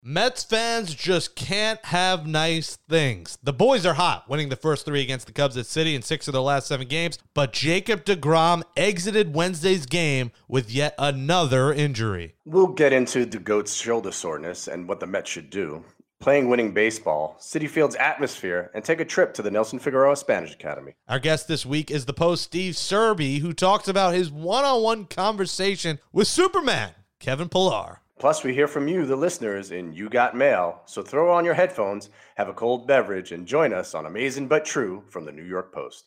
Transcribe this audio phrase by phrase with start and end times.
[0.00, 3.36] Mets fans just can't have nice things.
[3.42, 6.28] The boys are hot, winning the first three against the Cubs at Citi in six
[6.28, 12.36] of their last seven games, but Jacob DeGrom exited Wednesday's game with yet another injury.
[12.44, 15.84] We'll get into the GOAT's shoulder soreness and what the Mets should do.
[16.20, 20.52] Playing winning baseball, Citi Field's atmosphere, and take a trip to the Nelson Figueroa Spanish
[20.52, 20.92] Academy.
[21.08, 24.80] Our guest this week is the post Steve Serby, who talks about his one on
[24.80, 28.00] one conversation with Superman, Kevin Pillar.
[28.18, 30.80] Plus, we hear from you, the listeners, in You Got Mail.
[30.86, 34.64] So throw on your headphones, have a cold beverage, and join us on Amazing But
[34.64, 36.06] True from the New York Post.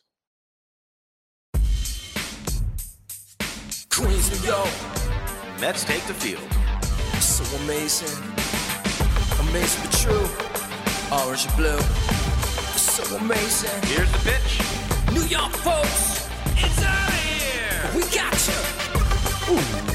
[3.90, 4.68] Queens, New York,
[5.60, 6.42] Mets take the field.
[7.22, 8.22] so amazing.
[9.48, 10.28] Amazing but true.
[11.24, 11.78] Orange and blue,
[12.76, 13.70] so amazing.
[13.88, 14.60] Here's the pitch.
[15.14, 17.90] New York folks, It's out of here.
[17.94, 18.48] we got
[19.86, 19.91] you.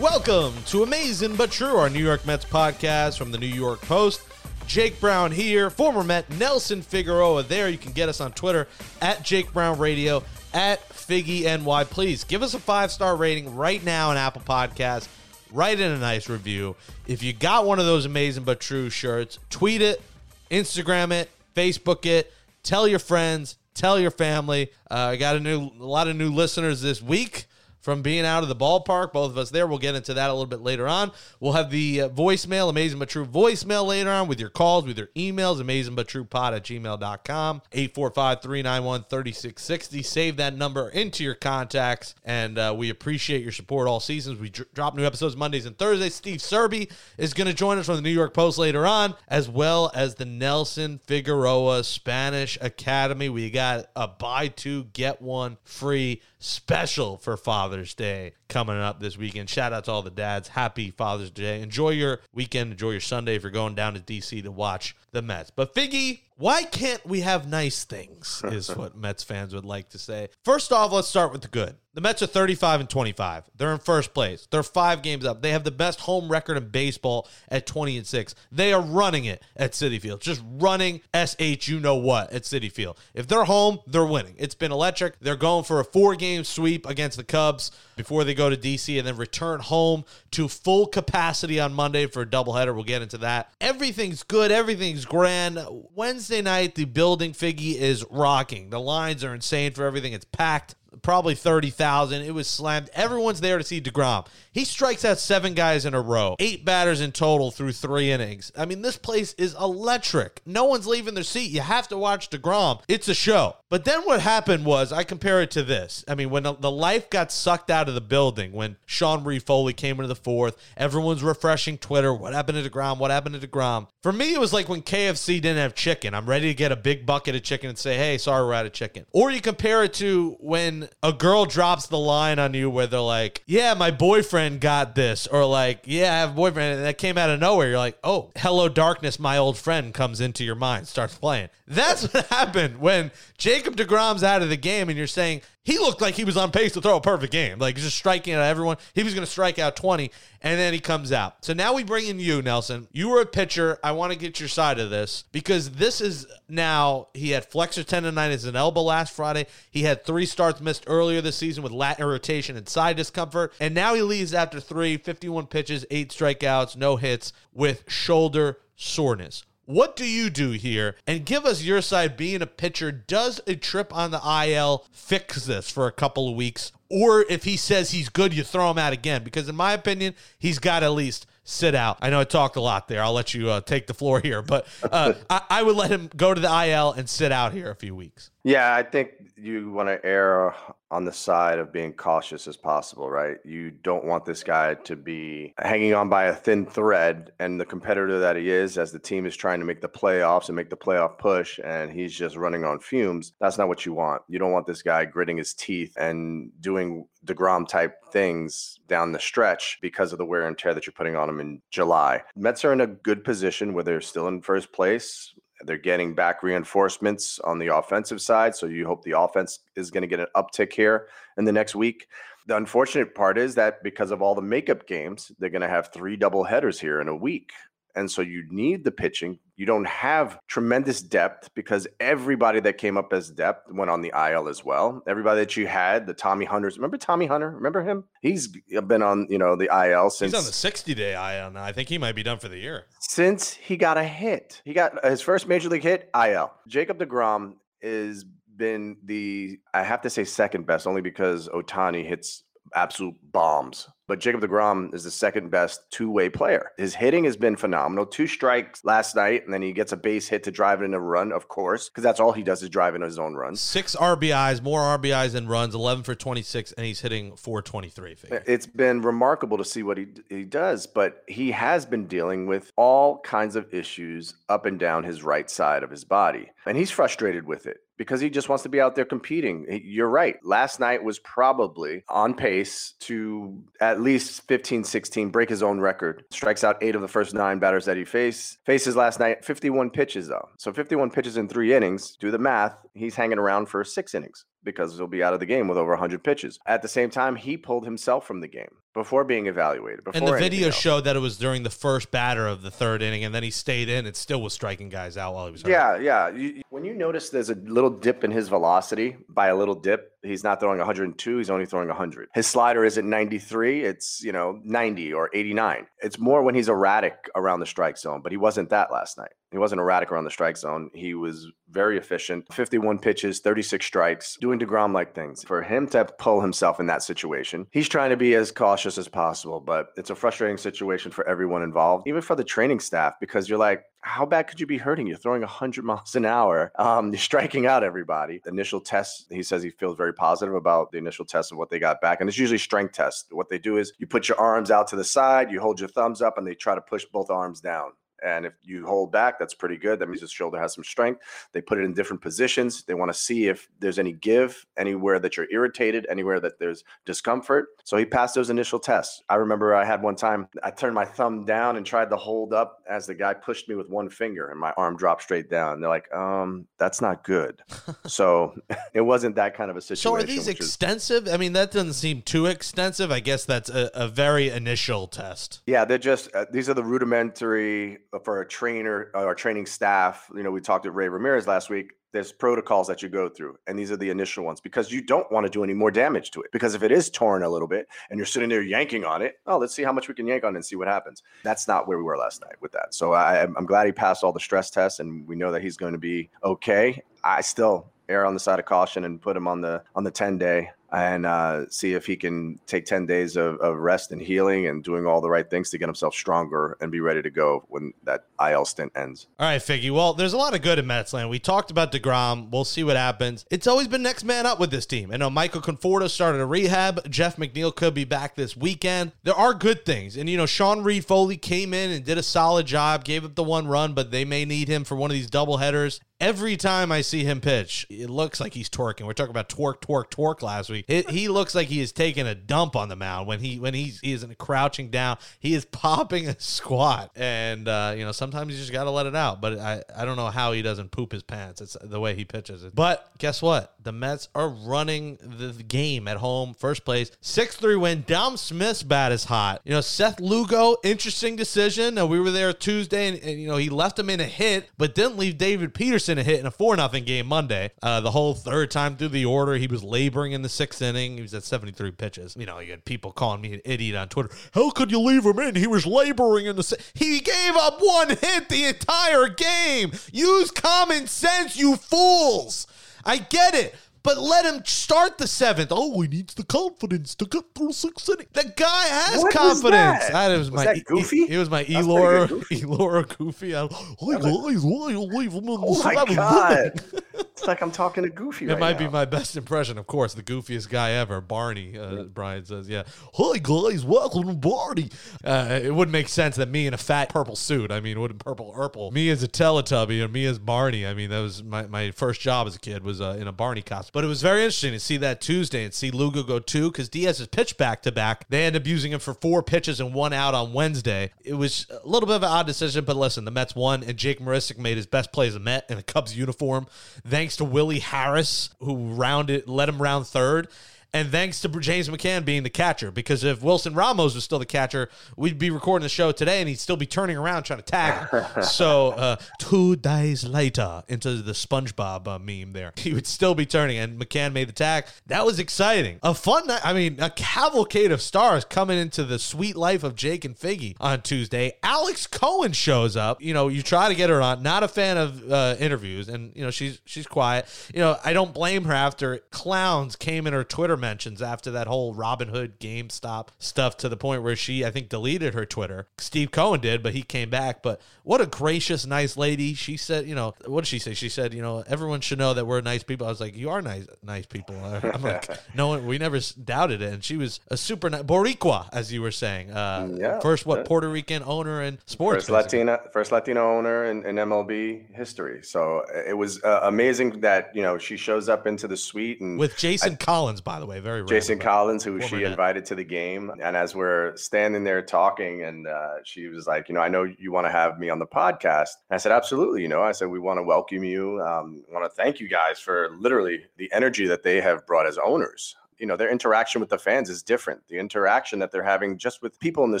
[0.00, 4.20] Welcome to Amazing But True, our New York Mets podcast from the New York Post.
[4.66, 7.70] Jake Brown here, former Met Nelson Figueroa there.
[7.70, 8.68] You can get us on Twitter
[9.00, 11.84] at Jake Brown Radio, at Figgy NY.
[11.84, 15.08] Please give us a five star rating right now on Apple Podcasts.
[15.50, 16.76] Write in a nice review.
[17.06, 20.02] If you got one of those Amazing But True shirts, tweet it,
[20.50, 24.70] Instagram it, Facebook it, tell your friends, tell your family.
[24.90, 27.46] Uh, I got a new, a lot of new listeners this week
[27.86, 29.12] from being out of the ballpark.
[29.12, 29.64] Both of us there.
[29.68, 31.12] We'll get into that a little bit later on.
[31.38, 34.98] We'll have the uh, voicemail, amazing but true voicemail later on with your calls, with
[34.98, 40.02] your emails, amazing but true pod at gmail.com, 845 391 3660.
[40.02, 42.16] Save that number into your contacts.
[42.24, 44.40] And uh, we appreciate your support all seasons.
[44.40, 46.16] We dr- drop new episodes Mondays and Thursdays.
[46.16, 49.48] Steve Serby is going to join us from the New York Post later on, as
[49.48, 53.28] well as the Nelson Figueroa Spanish Academy.
[53.28, 57.36] We got a buy two, get one free special for
[57.76, 59.50] Father's Day coming up this weekend.
[59.50, 60.48] Shout out to all the dads.
[60.48, 61.60] Happy Father's Day.
[61.60, 62.72] Enjoy your weekend.
[62.72, 65.50] Enjoy your Sunday if you're going down to DC to watch the Mets.
[65.50, 68.42] But Figgy, why can't we have nice things?
[68.44, 70.28] Is what Mets fans would like to say.
[70.44, 71.76] First off, let's start with the good.
[71.94, 73.44] The Mets are 35 and 25.
[73.56, 74.46] They're in first place.
[74.50, 75.40] They're five games up.
[75.40, 78.34] They have the best home record in baseball at 20 and 6.
[78.52, 80.20] They are running it at Citi Field.
[80.20, 82.98] Just running SH you know what at Citi Field.
[83.14, 84.34] If they're home, they're winning.
[84.36, 85.18] It's been electric.
[85.20, 88.96] They're going for a four game sweep against the Cubs before they go to DC
[88.98, 92.74] and then return home to full capacity on Monday for a doubleheader.
[92.74, 93.52] We'll get into that.
[93.60, 94.52] Everything's good.
[94.52, 95.58] Everything's grand.
[95.94, 98.70] Wednesday night, the building figgy is rocking.
[98.70, 100.12] The lines are insane for everything.
[100.12, 102.22] It's packed probably 30,000.
[102.22, 102.90] It was slammed.
[102.94, 104.26] Everyone's there to see DeGrom.
[104.52, 108.52] He strikes out seven guys in a row, eight batters in total through three innings.
[108.56, 110.40] I mean, this place is electric.
[110.46, 111.50] No one's leaving their seat.
[111.50, 112.82] You have to watch DeGrom.
[112.88, 113.56] It's a show.
[113.68, 116.04] But then what happened was, I compare it to this.
[116.06, 119.96] I mean, when the, life got sucked out of the building, when Sean Reid-Foley came
[119.96, 122.14] into the fourth, everyone's refreshing Twitter.
[122.14, 122.98] What happened to DeGrom?
[122.98, 123.88] What happened to DeGrom?
[124.02, 126.14] For me, it was like when KFC didn't have chicken.
[126.14, 128.66] I'm ready to get a big bucket of chicken and say, hey, sorry, we're out
[128.66, 129.04] of chicken.
[129.12, 133.00] Or you compare it to when a girl drops the line on you where they're
[133.00, 135.26] like, yeah, my boyfriend got this.
[135.26, 136.76] Or like, yeah, I have a boyfriend.
[136.76, 137.68] And that came out of nowhere.
[137.68, 141.48] You're like, oh, hello, darkness, my old friend comes into your mind, starts playing.
[141.66, 146.00] That's what happened when Jacob DeGrom's out of the game and you're saying, he looked
[146.00, 147.58] like he was on pace to throw a perfect game.
[147.58, 148.76] Like just striking out everyone.
[148.94, 151.44] He was going to strike out 20 and then he comes out.
[151.44, 152.86] So now we bring in you, Nelson.
[152.92, 153.76] You were a pitcher.
[153.82, 157.82] I want to get your side of this because this is now he had flexor
[157.82, 159.46] tendonitis and elbow last Friday.
[159.68, 163.52] He had three starts missed earlier this season with lat irritation and side discomfort.
[163.58, 169.42] And now he leaves after three, 51 pitches, eight strikeouts, no hits with shoulder soreness.
[169.66, 170.94] What do you do here?
[171.06, 172.92] And give us your side being a pitcher.
[172.92, 176.70] Does a trip on the IL fix this for a couple of weeks?
[176.88, 179.24] Or if he says he's good, you throw him out again?
[179.24, 181.98] Because in my opinion, he's got at least sit out.
[182.00, 183.02] I know I talked a lot there.
[183.02, 186.10] I'll let you uh, take the floor here, but uh, I, I would let him
[186.16, 188.30] go to the IL and sit out here a few weeks.
[188.46, 190.54] Yeah, I think you want to err
[190.92, 193.38] on the side of being cautious as possible, right?
[193.44, 197.66] You don't want this guy to be hanging on by a thin thread and the
[197.66, 200.70] competitor that he is as the team is trying to make the playoffs and make
[200.70, 203.32] the playoff push and he's just running on fumes.
[203.40, 204.22] That's not what you want.
[204.28, 209.18] You don't want this guy gritting his teeth and doing DeGrom type things down the
[209.18, 212.22] stretch because of the wear and tear that you're putting on him in July.
[212.36, 215.34] Mets are in a good position where they're still in first place.
[215.62, 218.54] They're getting back reinforcements on the offensive side.
[218.54, 221.08] So you hope the offense is going to get an uptick here
[221.38, 222.06] in the next week.
[222.46, 225.92] The unfortunate part is that because of all the makeup games, they're going to have
[225.92, 227.52] three double headers here in a week.
[227.94, 229.38] And so you need the pitching.
[229.56, 234.12] You don't have tremendous depth because everybody that came up as depth went on the
[234.14, 235.02] IL as well.
[235.06, 236.76] Everybody that you had, the Tommy Hunters.
[236.76, 237.50] Remember Tommy Hunter?
[237.50, 238.04] Remember him?
[238.20, 241.50] He's uh, been on, you know, the IL since He's on the 60 day IL
[241.52, 241.64] now.
[241.64, 242.84] I think he might be done for the year.
[243.00, 244.60] since he got a hit.
[244.64, 246.52] He got uh, his first major league hit, IL.
[246.68, 248.24] Jacob DeGrom is
[248.56, 252.42] been the I have to say second best only because Ohtani hits
[252.74, 253.88] absolute bombs.
[254.06, 256.70] But Jacob DeGrom is the second best two-way player.
[256.76, 258.06] His hitting has been phenomenal.
[258.06, 261.00] Two strikes last night, and then he gets a base hit to drive in a
[261.00, 263.60] run, of course, because that's all he does is drive in his own runs.
[263.60, 268.14] Six RBIs, more RBIs than runs, 11 for 26, and he's hitting 423.
[268.14, 268.42] Figure.
[268.46, 272.72] It's been remarkable to see what he he does, but he has been dealing with
[272.76, 276.90] all kinds of issues up and down his right side of his body, and he's
[276.90, 279.66] frustrated with it because he just wants to be out there competing.
[279.84, 280.36] You're right.
[280.44, 286.24] Last night was probably on pace to at least 15 16 break his own record.
[286.30, 288.58] Strikes out 8 of the first 9 batters that he faced.
[288.64, 290.48] Faces last night 51 pitches though.
[290.58, 292.16] So 51 pitches in 3 innings.
[292.16, 292.84] Do the math.
[292.94, 295.92] He's hanging around for 6 innings because he'll be out of the game with over
[295.92, 296.58] 100 pitches.
[296.66, 300.04] At the same time, he pulled himself from the game before being evaluated.
[300.04, 300.76] Before And the video else.
[300.78, 303.50] showed that it was during the first batter of the third inning, and then he
[303.50, 305.70] stayed in and still was striking guys out while he was hurt.
[305.70, 306.28] Yeah, yeah.
[306.28, 310.12] You, when you notice there's a little dip in his velocity, by a little dip,
[310.22, 312.28] he's not throwing 102, he's only throwing 100.
[312.34, 315.86] His slider is at 93, it's, you know, 90 or 89.
[316.00, 319.32] It's more when he's erratic around the strike zone, but he wasn't that last night.
[319.52, 320.90] He wasn't erratic around the strike zone.
[320.92, 322.52] He was very efficient.
[322.52, 325.44] 51 pitches, 36 strikes, doing DeGrom like things.
[325.44, 329.08] For him to pull himself in that situation, he's trying to be as cautious as
[329.08, 333.48] possible, but it's a frustrating situation for everyone involved, even for the training staff, because
[333.48, 335.06] you're like, how bad could you be hurting?
[335.06, 336.72] You're throwing 100 miles an hour.
[336.78, 338.40] Um, you're striking out everybody.
[338.46, 341.78] Initial tests, he says he feels very positive about the initial tests of what they
[341.78, 342.20] got back.
[342.20, 343.26] And it's usually strength tests.
[343.30, 345.88] What they do is you put your arms out to the side, you hold your
[345.88, 347.90] thumbs up, and they try to push both arms down.
[348.24, 349.98] And if you hold back, that's pretty good.
[349.98, 351.20] That means his shoulder has some strength.
[351.52, 352.82] They put it in different positions.
[352.84, 356.84] They want to see if there's any give, anywhere that you're irritated, anywhere that there's
[357.04, 357.68] discomfort.
[357.84, 359.22] So he passed those initial tests.
[359.28, 362.52] I remember I had one time I turned my thumb down and tried to hold
[362.52, 365.80] up as the guy pushed me with one finger and my arm dropped straight down.
[365.80, 367.62] They're like, um, that's not good.
[368.06, 368.54] so
[368.94, 370.02] it wasn't that kind of a situation.
[370.02, 371.28] So are these which is- extensive?
[371.28, 373.10] I mean, that doesn't seem too extensive.
[373.10, 375.60] I guess that's a, a very initial test.
[375.66, 380.30] Yeah, they're just uh, these are the rudimentary for a trainer uh, or training staff.
[380.34, 381.92] You know, we talked to Ray Ramirez last week.
[382.12, 385.30] There's protocols that you go through, and these are the initial ones because you don't
[385.30, 386.50] want to do any more damage to it.
[386.50, 389.38] Because if it is torn a little bit and you're sitting there yanking on it,
[389.46, 391.22] oh, let's see how much we can yank on it and see what happens.
[391.42, 392.94] That's not where we were last night with that.
[392.94, 395.62] So I, I'm I'm glad he passed all the stress tests, and we know that
[395.62, 397.02] he's going to be okay.
[397.22, 400.10] I still err on the side of caution and put him on the on the
[400.10, 404.20] 10 day and uh, see if he can take 10 days of, of rest and
[404.20, 407.30] healing and doing all the right things to get himself stronger and be ready to
[407.30, 409.26] go when that IL stint ends.
[409.38, 409.90] All right, Figgy.
[409.90, 411.30] Well, there's a lot of good in Mets land.
[411.30, 412.50] We talked about DeGrom.
[412.50, 413.44] We'll see what happens.
[413.50, 415.10] It's always been next man up with this team.
[415.12, 417.10] I know Michael Conforto started a rehab.
[417.10, 419.12] Jeff McNeil could be back this weekend.
[419.24, 420.16] There are good things.
[420.16, 423.42] And, you know, Sean Reid-Foley came in and did a solid job, gave up the
[423.42, 426.00] one run, but they may need him for one of these double headers.
[426.18, 429.02] Every time I see him pitch, it looks like he's twerking.
[429.02, 430.86] We're talking about twerk, twerk, twerk last week.
[430.88, 433.74] It, he looks like he is taking a dump on the mound when he when
[433.74, 435.18] he's he isn't crouching down.
[435.40, 439.04] He is popping a squat, and uh, you know sometimes you just got to let
[439.04, 439.42] it out.
[439.42, 441.60] But I I don't know how he doesn't poop his pants.
[441.60, 442.74] It's the way he pitches it.
[442.74, 443.74] But guess what?
[443.82, 448.04] The Mets are running the game at home, first place, six three win.
[448.06, 449.60] Dom Smith's bat is hot.
[449.66, 451.98] You know Seth Lugo, interesting decision.
[451.98, 454.70] Uh, we were there Tuesday, and, and you know he left him in a hit,
[454.78, 457.70] but didn't leave David Peterson a hit in a four nothing game Monday.
[457.82, 461.16] Uh, the whole third time through the order, he was laboring in the sixth inning.
[461.16, 462.36] He was at 73 pitches.
[462.38, 464.30] You know, you had people calling me an idiot on Twitter.
[464.52, 465.54] How could you leave him in?
[465.54, 466.62] He was laboring in the.
[466.62, 466.76] Si-.
[466.94, 469.92] He gave up one hit the entire game.
[470.12, 472.66] Use common sense, you fools.
[473.04, 473.74] I get it.
[474.06, 475.72] But let him start the seventh.
[475.72, 478.30] Oh, he needs the confidence to get through six innings.
[478.32, 480.06] The guy has What was confidence.
[480.06, 480.12] that?
[480.12, 481.22] That was, Was my that Goofy?
[481.28, 482.60] It, was my Elora, Goofy.
[482.62, 483.56] Elora Goofy.
[483.56, 486.80] I, oh, guys, why you leave him in the Oh my God.
[487.36, 490.14] it's like I'm talking to Goofy It right might be my best impression, of course.
[490.14, 491.78] The goofiest guy ever, Barney.
[491.78, 492.84] Uh, Brian says, "Yeah,
[493.14, 494.90] hi guys, welcome to Barney."
[495.24, 497.70] Uh, it wouldn't make sense that me in a fat purple suit.
[497.70, 500.86] I mean, wouldn't purple purple me as a Teletubby or me as Barney.
[500.86, 503.32] I mean, that was my, my first job as a kid was uh, in a
[503.32, 503.92] Barney costume.
[503.96, 506.90] But it was very interesting to see that Tuesday and see Lugo go two because
[506.90, 508.28] Diaz has pitched back to back.
[508.28, 511.12] They end up using him for four pitches and one out on Wednesday.
[511.24, 513.96] It was a little bit of an odd decision, but listen, the Mets won, and
[513.96, 516.66] Jake Marisnick made his best play as a Met in a Cubs uniform,
[517.06, 520.48] thanks to Willie Harris, who rounded let him round third.
[520.92, 522.90] And thanks to James McCann being the catcher.
[522.90, 526.48] Because if Wilson Ramos was still the catcher, we'd be recording the show today, and
[526.48, 528.42] he'd still be turning around trying to tag him.
[528.42, 533.46] so uh, two days later, into the SpongeBob uh, meme, there he would still be
[533.46, 534.86] turning, and McCann made the tag.
[535.06, 535.98] That was exciting.
[536.02, 536.60] A fun night.
[536.64, 540.76] I mean, a cavalcade of stars coming into the sweet life of Jake and Figgy
[540.80, 541.54] on Tuesday.
[541.62, 543.20] Alex Cohen shows up.
[543.20, 544.42] You know, you try to get her on.
[544.42, 547.46] Not a fan of uh, interviews, and you know she's she's quiet.
[547.74, 551.66] You know, I don't blame her after clowns came in her Twitter mentions after that
[551.66, 555.86] whole Robin Hood GameStop stuff to the point where she I think deleted her Twitter.
[555.98, 557.62] Steve Cohen did, but he came back.
[557.62, 559.54] But what a gracious, nice lady.
[559.54, 560.94] She said, you know, what did she say?
[560.94, 563.06] She said, you know, everyone should know that we're nice people.
[563.06, 564.56] I was like, you are nice, nice people.
[564.56, 566.92] I'm like, no one, we never doubted it.
[566.92, 569.50] And she was a super nice Boricua, as you were saying.
[569.50, 570.66] Uh, Yeah, first, what.
[570.66, 572.26] Puerto Rican owner in sports.
[572.26, 572.64] First basically.
[572.64, 575.42] Latina, first Latino owner in, in MLB history.
[575.42, 579.38] So it was uh, amazing that you know she shows up into the suite and
[579.38, 582.30] with Jason Collins, by the way, very Jason Collins, who she Net.
[582.32, 583.30] invited to the game.
[583.42, 587.04] And as we're standing there talking, and uh, she was like, You know, I know
[587.04, 588.70] you want to have me on the podcast.
[588.90, 589.62] And I said, Absolutely.
[589.62, 591.20] You know, I said, We want to welcome you.
[591.22, 594.98] Um, want to thank you guys for literally the energy that they have brought as
[594.98, 595.56] owners.
[595.78, 597.68] You know, their interaction with the fans is different.
[597.68, 599.80] The interaction that they're having just with people in the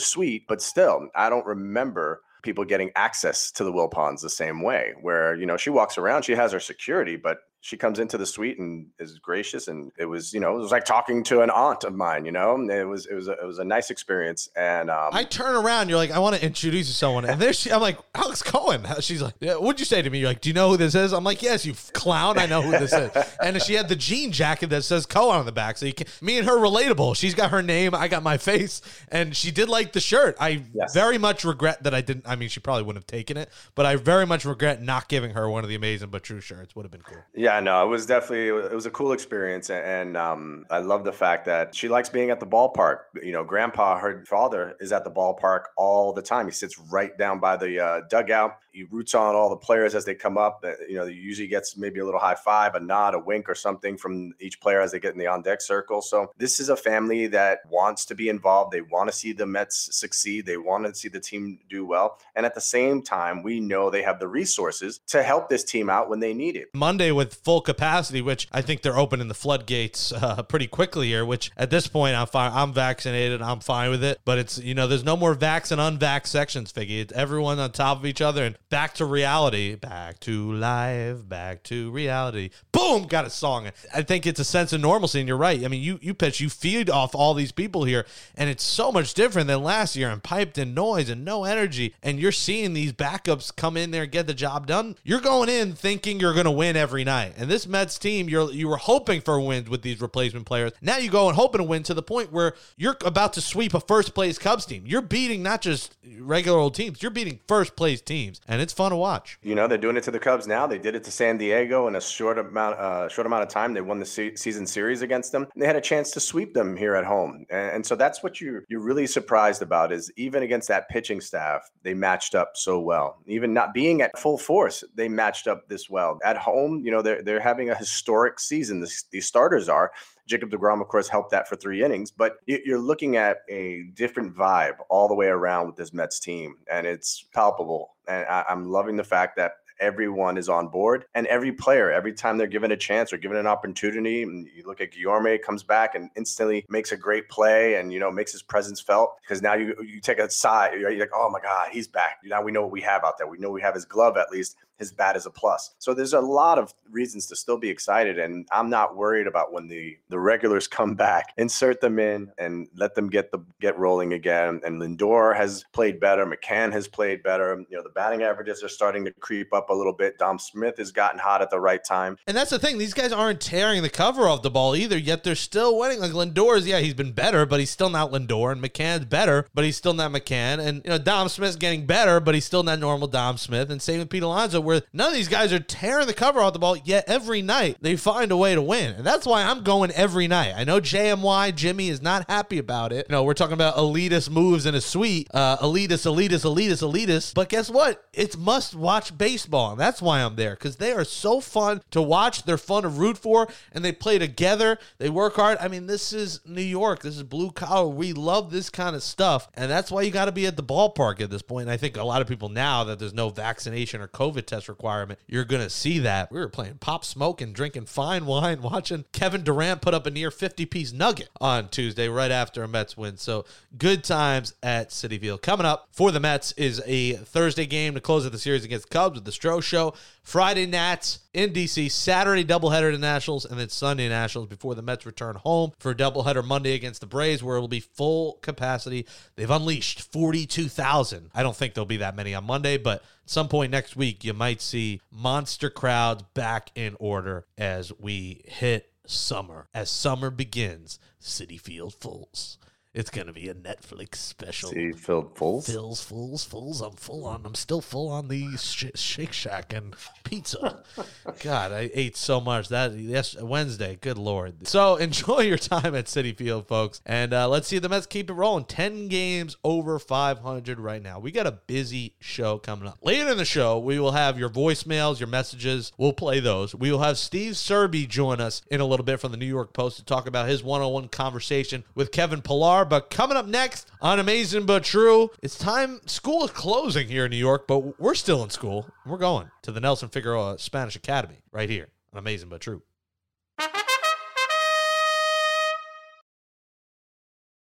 [0.00, 4.92] suite, but still, I don't remember people getting access to the Wilpons the same way,
[5.00, 8.24] where, you know, she walks around, she has her security, but she comes into the
[8.26, 11.50] suite and is gracious and it was you know it was like talking to an
[11.50, 14.48] aunt of mine you know it was it was a, it was a nice experience
[14.56, 17.24] and um I turn around, you're like, I want to introduce you to someone.
[17.24, 18.84] And there she, I'm like, Alex Cohen.
[19.00, 20.18] She's like, yeah, what'd you say to me?
[20.18, 21.12] You're like, do you know who this is?
[21.12, 22.38] I'm like, yes, you clown.
[22.38, 23.10] I know who this is.
[23.42, 25.76] And she had the jean jacket that says Cohen on the back.
[25.78, 27.16] So you can, me and her relatable.
[27.16, 27.94] She's got her name.
[27.94, 28.82] I got my face.
[29.08, 30.36] And she did like the shirt.
[30.40, 30.92] I Yes.
[30.94, 32.26] very much regret that I didn't.
[32.28, 35.30] I mean, she probably wouldn't have taken it, but I very much regret not giving
[35.32, 36.74] her one of the amazing but true shirts.
[36.76, 37.22] Would have been cool.
[37.34, 41.04] yeah no it was definitely it was a cool experience and, and um i love
[41.04, 42.98] the fact that she likes being at the ballpark.
[43.22, 46.46] You know grandpa her father is at the ballpark all the time.
[46.46, 48.58] He sits right down by the uh, dugout.
[48.70, 50.64] He roots on all the players as they come up.
[50.64, 53.48] Uh, you know he usually gets maybe a little high five a nod a wink
[53.48, 56.02] or something from each player as they get in the on deck circle.
[56.02, 58.72] So this is a family that wants to be involved.
[58.72, 60.46] They want to see the mets succeed.
[60.46, 62.18] They want to see the team do well.
[62.34, 65.88] And at the same time we know they have the resources to help this team
[65.90, 66.68] out when they need it.
[66.74, 71.24] Monday with full capacity, which I think they're opening the floodgates uh, pretty quickly here.
[71.24, 72.50] Which at this point, I'm fine.
[72.52, 73.40] I'm vaccinated.
[73.40, 74.18] I'm fine with it.
[74.24, 77.00] But it's you know, there's no more vax and unvax sections, Figgy.
[77.00, 81.62] It's everyone on top of each other and back to reality, back to life, back
[81.64, 82.50] to reality.
[82.72, 83.70] Boom, got a song.
[83.94, 85.64] I think it's a sense of normalcy, and you're right.
[85.64, 88.90] I mean, you you pitch, you feed off all these people here, and it's so
[88.90, 91.94] much different than last year and piped in noise and no energy.
[92.02, 94.96] And you're seeing these backups come in there get the job done.
[95.04, 97.25] You're going in thinking you're going to win every night.
[97.36, 100.72] And this Mets team, you're you were hoping for wins with these replacement players.
[100.80, 103.74] Now you go and hoping to win to the point where you're about to sweep
[103.74, 104.84] a first place Cubs team.
[104.86, 108.90] You're beating not just regular old teams, you're beating first place teams, and it's fun
[108.90, 109.38] to watch.
[109.42, 110.66] You know, they're doing it to the Cubs now.
[110.66, 113.74] They did it to San Diego in a short amount, uh, short amount of time.
[113.74, 115.46] They won the se- season series against them.
[115.56, 118.40] They had a chance to sweep them here at home, and, and so that's what
[118.40, 122.80] you you're really surprised about is even against that pitching staff, they matched up so
[122.80, 123.18] well.
[123.26, 126.82] Even not being at full force, they matched up this well at home.
[126.84, 128.80] You know, they're they're having a historic season.
[128.80, 129.92] This, these starters are.
[130.26, 133.84] Jacob DeGrom, of course, helped that for three innings, but you- you're looking at a
[133.94, 137.94] different vibe all the way around with this Mets team, and it's palpable.
[138.08, 142.12] And I, I'm loving the fact that everyone is on board and every player every
[142.12, 144.20] time they're given a chance or given an opportunity
[144.54, 148.10] you look at Guillorme comes back and instantly makes a great play and you know
[148.10, 151.40] makes his presence felt because now you you take a side you're like oh my
[151.40, 153.74] god he's back now we know what we have out there we know we have
[153.74, 157.26] his glove at least his bat is a plus so there's a lot of reasons
[157.26, 161.32] to still be excited and I'm not worried about when the the regulars come back
[161.36, 166.00] insert them in and let them get the get rolling again and Lindor has played
[166.00, 169.70] better McCann has played better you know the batting averages are starting to creep up
[169.70, 172.58] a little bit Dom Smith has gotten hot at the right time And that's the
[172.58, 174.98] thing; these guys aren't tearing the cover off the ball either.
[174.98, 176.00] Yet they're still winning.
[176.00, 178.52] Like Lindor's, yeah, he's been better, but he's still not Lindor.
[178.52, 180.58] And McCann's better, but he's still not McCann.
[180.58, 183.70] And you know, Dom Smith's getting better, but he's still not normal Dom Smith.
[183.70, 186.52] And same with Pete Alonso, where none of these guys are tearing the cover off
[186.52, 186.76] the ball.
[186.76, 190.28] Yet every night they find a way to win, and that's why I'm going every
[190.28, 190.54] night.
[190.56, 193.06] I know JMY Jimmy is not happy about it.
[193.08, 197.34] You know, we're talking about elitist moves in a suite, uh, elitist, elitist, elitist, elitist.
[197.34, 198.04] But guess what?
[198.12, 199.72] It's must watch baseball.
[199.72, 202.42] and that's why I'm there because they are so fun to watch.
[202.42, 204.78] They're fun to root for, and they play together.
[204.98, 205.58] They work hard.
[205.60, 207.02] I mean, this is New York.
[207.02, 207.88] This is blue collar.
[207.88, 210.62] We love this kind of stuff, and that's why you got to be at the
[210.62, 211.62] ballpark at this point.
[211.62, 214.55] And I think a lot of people now that there's no vaccination or COVID test
[214.68, 216.30] requirement, you're gonna see that.
[216.30, 220.10] We were playing pop smoke and drinking fine wine, watching Kevin Durant put up a
[220.10, 223.16] near 50 piece nugget on Tuesday right after a Mets win.
[223.16, 223.44] So
[223.76, 225.42] good times at Citi Field.
[225.42, 228.90] Coming up for the Mets is a Thursday game to close out the series against
[228.90, 229.94] Cubs with the Stro Show.
[230.26, 235.06] Friday Nats in DC, Saturday doubleheader to Nationals, and then Sunday Nationals before the Mets
[235.06, 239.06] return home for a doubleheader Monday against the Braves, where it'll be full capacity.
[239.36, 241.30] They've unleashed 42,000.
[241.32, 244.24] I don't think there'll be that many on Monday, but at some point next week,
[244.24, 249.68] you might see monster crowds back in order as we hit summer.
[249.72, 252.58] As summer begins, Citi Field Fulls.
[252.96, 254.70] It's going to be a Netflix special.
[254.70, 255.66] See, filled fulls.
[255.66, 256.80] Fills, fools, fools.
[256.80, 257.42] I'm full on.
[257.44, 260.82] I'm still full on the sh- Shake Shack and pizza.
[261.42, 263.98] God, I ate so much that yes Wednesday.
[264.00, 264.66] Good lord.
[264.66, 268.30] So enjoy your time at Citi Field, folks, and uh, let's see the Mets keep
[268.30, 268.64] it rolling.
[268.64, 271.18] Ten games over 500 right now.
[271.18, 272.96] We got a busy show coming up.
[273.02, 275.92] Later in the show, we will have your voicemails, your messages.
[275.98, 276.74] We'll play those.
[276.74, 279.74] We will have Steve Serby join us in a little bit from the New York
[279.74, 282.85] Post to talk about his one-on-one conversation with Kevin Pillar.
[282.88, 286.00] But coming up next on Amazing But True, it's time.
[286.06, 288.88] School is closing here in New York, but we're still in school.
[289.04, 292.82] We're going to the Nelson Figueroa Spanish Academy right here on Amazing But True.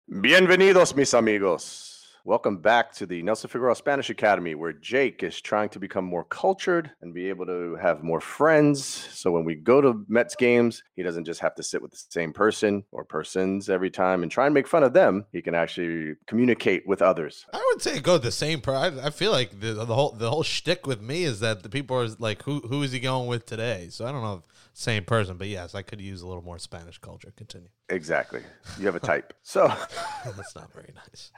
[0.09, 1.92] Bienvenidos, mis amigos.
[2.25, 6.23] Welcome back to the Nelson Figueroa Spanish Academy, where Jake is trying to become more
[6.23, 8.85] cultured and be able to have more friends.
[9.11, 12.01] So when we go to Mets games, he doesn't just have to sit with the
[12.07, 15.25] same person or persons every time and try and make fun of them.
[15.33, 17.45] He can actually communicate with others.
[17.51, 18.61] I would say go the same.
[18.67, 21.67] I, I feel like the, the whole the whole shtick with me is that the
[21.67, 23.87] people are like, who who is he going with today?
[23.89, 26.57] So I don't know, if same person, but yes, I could use a little more
[26.57, 27.33] Spanish culture.
[27.35, 27.67] Continue.
[27.93, 28.41] Exactly.
[28.79, 29.33] You have a type.
[29.43, 29.67] So,
[30.25, 31.31] That's not very nice.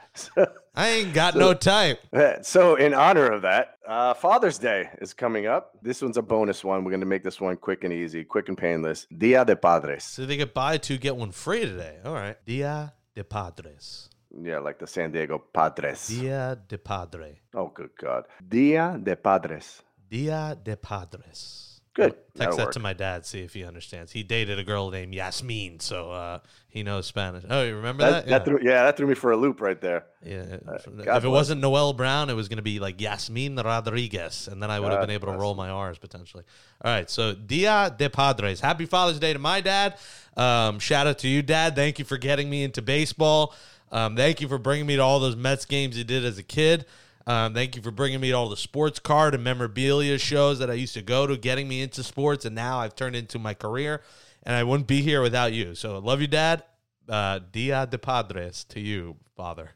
[0.74, 2.00] I ain't got no type.
[2.42, 5.72] so in honor of that, uh, Father's Day is coming up.
[5.82, 6.82] This one's a bonus one.
[6.82, 9.06] We're going to make this one quick and easy, quick and painless.
[9.16, 10.04] Dia de Padres.
[10.04, 11.98] So they could buy two get one free today.
[12.04, 12.36] All right.
[12.46, 14.08] Dia de Padres.
[14.42, 16.08] Yeah, like the San Diego Padres.
[16.08, 17.40] Dia de Padre.
[17.54, 18.24] Oh, good God.
[18.46, 19.82] Dia de Padres.
[20.08, 21.65] Dia de Padres.
[21.96, 22.10] Good.
[22.12, 22.72] Text That'll that work.
[22.74, 24.12] to my dad, see if he understands.
[24.12, 27.42] He dated a girl named Yasmin, so uh, he knows Spanish.
[27.48, 28.28] Oh, you remember That, that?
[28.28, 30.04] that threw, yeah, that threw me for a loop right there.
[30.22, 30.44] Yeah.
[30.66, 31.24] God if it bless.
[31.24, 34.92] wasn't Noel Brown, it was going to be like Yasmin Rodriguez, and then I would
[34.92, 36.44] have been able to roll my R's potentially.
[36.84, 37.08] All right.
[37.08, 38.60] So, Dia de Padres.
[38.60, 39.96] Happy Father's Day to my dad.
[40.36, 41.74] Um, shout out to you, Dad.
[41.74, 43.54] Thank you for getting me into baseball.
[43.90, 46.42] Um, thank you for bringing me to all those Mets games you did as a
[46.42, 46.84] kid.
[47.26, 50.70] Um, thank you for bringing me to all the sports card and memorabilia shows that
[50.70, 53.52] I used to go to, getting me into sports, and now I've turned into my
[53.52, 54.02] career.
[54.44, 55.74] And I wouldn't be here without you.
[55.74, 56.62] So, love you, Dad.
[57.08, 59.70] Uh, Dia de Padres to you, Father.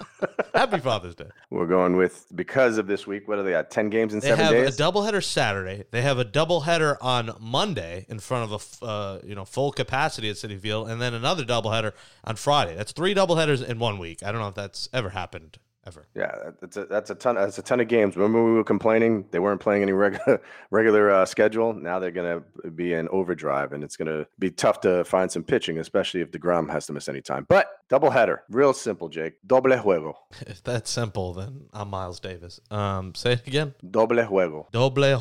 [0.54, 1.28] Happy Father's Day.
[1.50, 3.70] We're going with, because of this week, what are they at?
[3.70, 4.80] 10 games in They seven have days?
[4.80, 5.84] a doubleheader Saturday.
[5.90, 10.30] They have a doubleheader on Monday in front of a uh, you know full capacity
[10.30, 11.92] at Citi Field, and then another doubleheader
[12.24, 12.74] on Friday.
[12.74, 14.22] That's three doubleheaders in one week.
[14.22, 16.06] I don't know if that's ever happened ever.
[16.14, 17.36] yeah, that's a, that's a ton.
[17.36, 18.16] That's a ton of games.
[18.16, 21.72] Remember we were complaining they weren't playing any regular regular uh, schedule.
[21.74, 22.42] Now they're gonna
[22.74, 26.70] be in overdrive, and it's gonna be tough to find some pitching, especially if Degrom
[26.70, 27.46] has to miss any time.
[27.48, 29.34] But doubleheader, real simple, Jake.
[29.46, 30.14] Doble juego,
[30.46, 32.60] If that's simple, then I'm Miles Davis.
[32.70, 33.74] Um, say it again.
[33.90, 34.70] doble juego.
[34.72, 35.20] Doble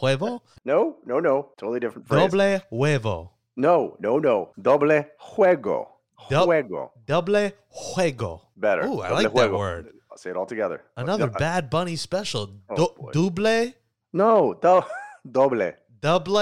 [0.00, 0.40] huevo.
[0.64, 2.30] No, no, no, totally different phrase.
[2.30, 3.30] Doble huevo.
[3.56, 4.50] No, no, no.
[4.60, 5.86] Doble juego.
[6.30, 6.90] Dou- Juego.
[7.06, 7.50] Double
[7.96, 8.40] juego.
[8.56, 8.82] Better.
[8.86, 9.88] Ooh, I Doble like that word.
[10.10, 10.82] I'll say it all together.
[10.96, 12.50] Another No, I- Bad Bunny special.
[12.70, 13.10] Oh, boy.
[13.12, 13.72] double,
[14.12, 14.82] No, do-
[15.30, 15.72] doble.
[16.00, 16.38] double,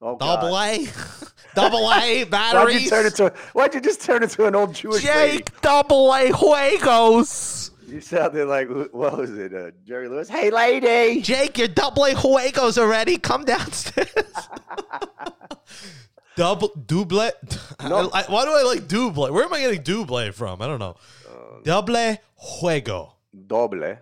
[0.00, 0.40] Oh, God.
[0.42, 0.86] double A,
[1.54, 2.74] double A batteries.
[2.74, 3.32] Why'd you turn into?
[3.52, 5.38] Why'd you just turn into an old Jewish lady?
[5.38, 7.70] Jake double A juegos.
[7.88, 9.54] You sounded like what was it?
[9.54, 10.28] Uh, Jerry Lewis.
[10.28, 11.22] Hey, lady.
[11.22, 13.16] Jake, your double A juegos already.
[13.16, 14.12] Come downstairs.
[16.38, 17.30] Double double.
[17.82, 18.10] No.
[18.12, 19.30] I- I- why do I like double?
[19.32, 20.62] Where am I getting double from?
[20.62, 20.96] I don't know.
[21.28, 22.16] Uh, Double
[22.62, 23.12] juego.
[23.46, 23.96] Doble.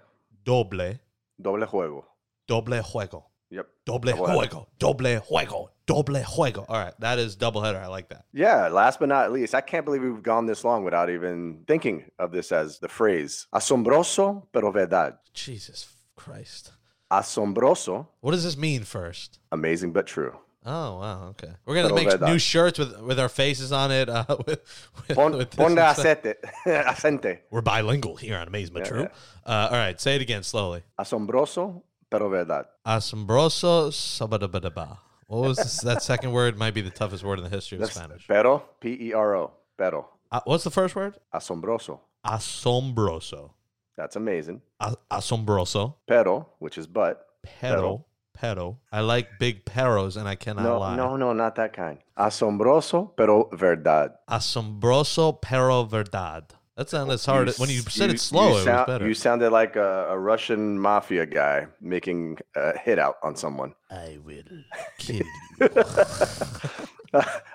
[0.45, 0.99] Doble.
[1.43, 2.05] Doble juego.
[2.47, 3.23] Doble juego.
[3.51, 3.67] Yep.
[3.87, 4.49] Doble Doubleheader.
[4.49, 4.67] juego.
[4.79, 5.69] Doble juego.
[5.87, 6.65] Doble juego.
[6.69, 7.81] All right, that is doubleheader.
[7.81, 8.25] I like that.
[8.33, 8.69] Yeah.
[8.69, 12.33] Last but not least, I can't believe we've gone this long without even thinking of
[12.33, 16.73] this as the phrase "asombroso pero verdad." Jesus Christ.
[17.11, 19.39] Asombroso, What does this mean first?
[19.53, 20.37] amazing but true.
[20.69, 21.53] Oh wow, okay.
[21.65, 22.29] We're gonna Pero make verdad.
[22.29, 24.09] new shirts with with our faces on it.
[24.09, 24.61] Uh, with,
[25.09, 26.35] with, Pon, with this ponle and acete,
[26.67, 27.39] acente.
[27.51, 29.09] We're bilingual here on Amazing but Yeah, True.
[29.47, 30.83] Uh, all right, say it again slowly.
[30.99, 32.67] Asombroso pero verdad.
[32.85, 34.99] Asombroso sabadabadaba.
[35.29, 36.57] What was this, that second word?
[36.57, 38.27] Might be the toughest word in the history of That's Spanish.
[38.29, 39.53] Pero, P E R O.
[39.77, 40.09] Pero.
[40.31, 41.17] Uh, what's the first word?
[41.35, 42.01] Asombroso.
[42.25, 43.51] Asombroso.
[43.97, 44.63] That's amazing.
[44.81, 45.95] A- asombroso.
[46.07, 47.27] Pero, which is but.
[47.61, 47.75] Pero.
[47.75, 48.05] Pero.
[48.43, 50.97] I like big peros, and I cannot No, lie.
[50.97, 51.99] no, no, not that kind.
[52.19, 54.13] Asombroso, pero verdad.
[54.29, 56.45] Asombroso pero verdad.
[56.77, 57.49] That sounded as hard.
[57.49, 59.07] s- when you said you- it slow, you it sound- was better.
[59.09, 63.75] You sounded like a, a Russian mafia guy making a hit out on someone.
[63.91, 64.43] I will
[64.99, 65.25] kill you.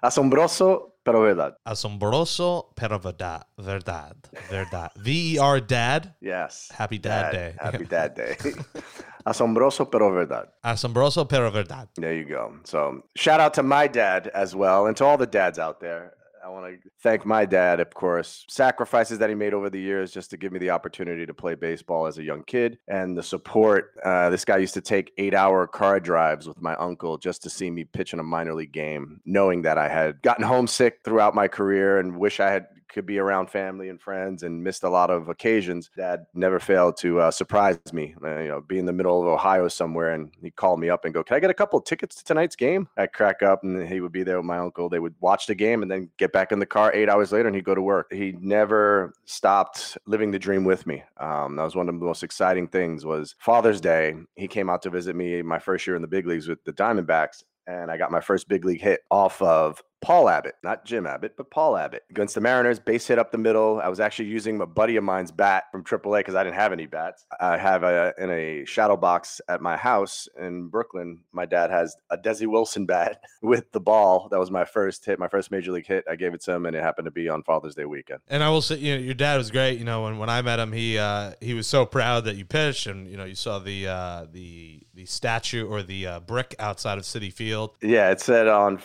[0.02, 1.54] Asombroso, pero verdad.
[1.68, 3.44] Asombroso pero verdad.
[3.60, 4.16] Verdad.
[4.50, 4.90] Verdad.
[4.96, 6.16] V E R dad.
[6.20, 6.70] Yes.
[6.74, 7.56] Happy Dad Day.
[7.60, 8.36] Happy Dad Day.
[9.26, 10.50] Asombroso, pero verdad.
[10.64, 11.88] Asombroso pero verdad.
[11.96, 12.54] There you go.
[12.64, 16.14] So, shout out to my dad as well, and to all the dads out there.
[16.44, 20.12] I want to thank my dad, of course, sacrifices that he made over the years
[20.12, 23.22] just to give me the opportunity to play baseball as a young kid and the
[23.22, 23.92] support.
[24.04, 27.50] Uh, this guy used to take eight hour car drives with my uncle just to
[27.50, 31.36] see me pitch in a minor league game, knowing that I had gotten homesick throughout
[31.36, 34.90] my career and wish I had could be around family and friends and missed a
[34.90, 35.90] lot of occasions.
[35.96, 38.16] Dad never failed to uh, surprise me.
[38.24, 41.06] Uh, you know, be in the middle of Ohio somewhere, and he'd call me up
[41.06, 43.88] and go, "Can I get a couple tickets to tonight's game?" I'd crack up, and
[43.88, 44.90] he would be there with my uncle.
[44.90, 47.48] They would watch the game and then get back in the car eight hours later,
[47.48, 48.12] and he'd go to work.
[48.12, 51.04] He never stopped living the dream with me.
[51.18, 53.06] Um, that was one of the most exciting things.
[53.06, 54.16] Was Father's Day.
[54.36, 56.74] He came out to visit me my first year in the big leagues with the
[56.74, 61.06] Diamondbacks, and I got my first big league hit off of Paul Abbott, not Jim
[61.06, 62.80] Abbott, but Paul Abbott against the Mariners.
[62.80, 63.80] Base hit up the middle.
[63.80, 66.74] I was actually using a buddy of mine's bat from AAA because I didn't have
[66.74, 67.26] any bats.
[67.40, 71.20] I have a in a shadow box at my house in Brooklyn.
[71.32, 74.28] My dad has a Desi Wilson bat with the ball.
[74.32, 76.04] That was my first hit, my first major league hit.
[76.10, 78.22] I gave it to him, and it happened to be on Father's Day weekend.
[78.28, 79.78] And I will say, you know, your dad was great.
[79.78, 82.46] You know, when, when I met him, he uh, he was so proud that you
[82.46, 86.56] pitched, and you know, you saw the uh, the the statue or the uh, brick
[86.60, 87.72] outside of Citi Field.
[87.82, 88.78] Yeah, it said on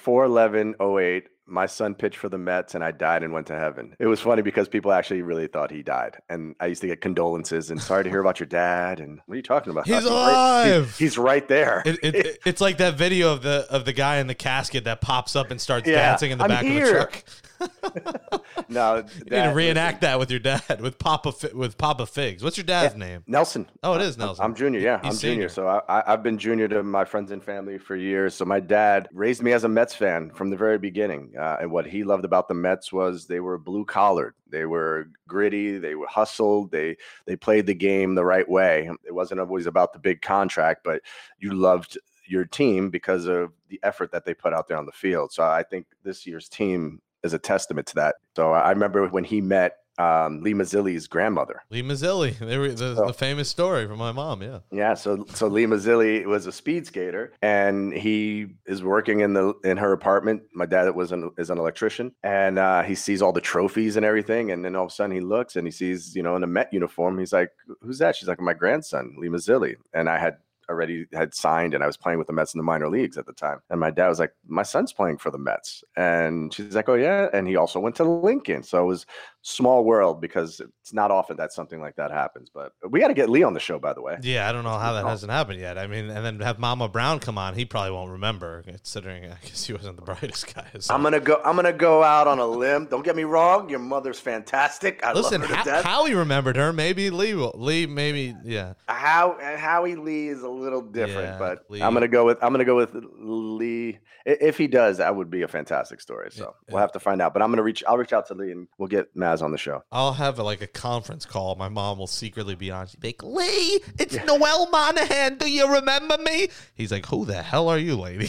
[1.07, 3.95] 41108, my son pitched for the Mets and I died and went to heaven.
[4.01, 6.17] It was funny because people actually really thought he died.
[6.29, 8.99] And I used to get condolences and sorry to hear about your dad.
[8.99, 9.87] And what are you talking about?
[9.87, 10.97] He's alive!
[10.99, 11.83] he- he's right there.
[11.87, 14.85] It, it, it- it's like that video of the of the guy in the casket
[14.85, 17.25] that pops up and starts Yeah, dancing in the I'm back of the truck.
[18.69, 22.43] no, You need to that- reenact that with your dad, with Papa with Papa Figs.
[22.43, 23.23] What's your dad's name?
[23.27, 23.69] Nelson.
[23.83, 24.45] Oh, it is I'm- Nelson.
[24.45, 24.81] I'm junior.
[24.81, 25.49] Yeah, He's I'm junior.
[25.49, 28.35] So I, I, I've been junior to my friends and family for years.
[28.35, 31.33] So my dad raised me as a Mets fan from the very beginning.
[31.39, 34.35] Uh, and what he loved about the Mets was they were blue collared.
[34.49, 35.79] They were gritty.
[35.79, 36.71] They were hustled.
[36.71, 38.89] They they played the game the right way.
[39.05, 41.03] It wasn't always about the big contract, but
[41.39, 44.93] you loved your team because of the effort that they put out there on the
[44.93, 45.33] field.
[45.33, 48.15] So I think this year's team is a testament to that.
[48.37, 51.63] So I remember when he met um, Lee Mazzilli's grandmother.
[51.71, 52.39] Lee Mazzilli.
[52.39, 53.07] The, Oh.
[53.07, 54.43] the famous story from my mom.
[54.43, 54.59] Yeah.
[54.71, 59.55] Yeah, so so Lee Mazzilli was a speed skater, and he is working in the
[59.65, 60.43] in her apartment.
[60.53, 64.05] My dad was an is an electrician, and uh, he sees all the trophies and
[64.05, 66.43] everything, and then all of a sudden he looks and he sees you know in
[66.43, 67.19] a Met uniform.
[67.19, 70.37] He's like, "Who's that?" She's like, "My grandson, Lee Mazzilli," and I had
[70.69, 73.27] already had signed and I was playing with the Mets in the minor leagues at
[73.27, 73.61] the time.
[73.71, 75.83] And my dad was like, My son's playing for the Mets.
[75.97, 77.29] And she's like, Oh, yeah.
[77.33, 78.63] And he also went to Lincoln.
[78.63, 79.07] So it was
[79.43, 82.51] small world because it's not often that something like that happens.
[82.53, 84.19] But we got to get Lee on the show, by the way.
[84.23, 85.79] Yeah, I don't know how that hasn't happened yet.
[85.79, 87.55] I mean, and then have Mama Brown come on.
[87.55, 90.67] He probably won't remember, considering I guess he wasn't the brightest guy.
[90.81, 91.41] So- I'm gonna go.
[91.45, 92.87] I'm gonna go out on a limb.
[92.87, 93.69] Don't get me wrong.
[93.69, 95.05] Your mother's fantastic.
[95.05, 95.85] I Listen, love her to how, death.
[95.85, 96.73] Howie remembered her.
[96.73, 97.53] Maybe Lee will.
[97.55, 98.75] Lee, maybe, yeah.
[98.89, 102.53] How Howie Lee is a little different, Yeah, but Lee- I'm gonna go with I'm
[102.53, 103.99] gonna go with Lee.
[104.25, 106.31] If he does, that would be a fantastic story.
[106.33, 107.33] So we'll have to find out.
[107.33, 107.85] But I'm gonna reach.
[107.87, 109.83] I'll reach out to Lee and we'll get Maz on the show.
[109.93, 111.55] I'll have like a conference call.
[111.55, 112.87] My mom will secretly be on.
[112.89, 115.39] She'd be like, Lee, it's Noel Monahan.
[115.39, 116.49] Do you remember me?
[116.75, 118.29] He's like, Who the hell are you, lady?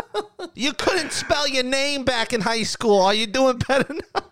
[0.54, 3.00] you couldn't spell your name back in high school.
[3.02, 4.22] Are you doing better now?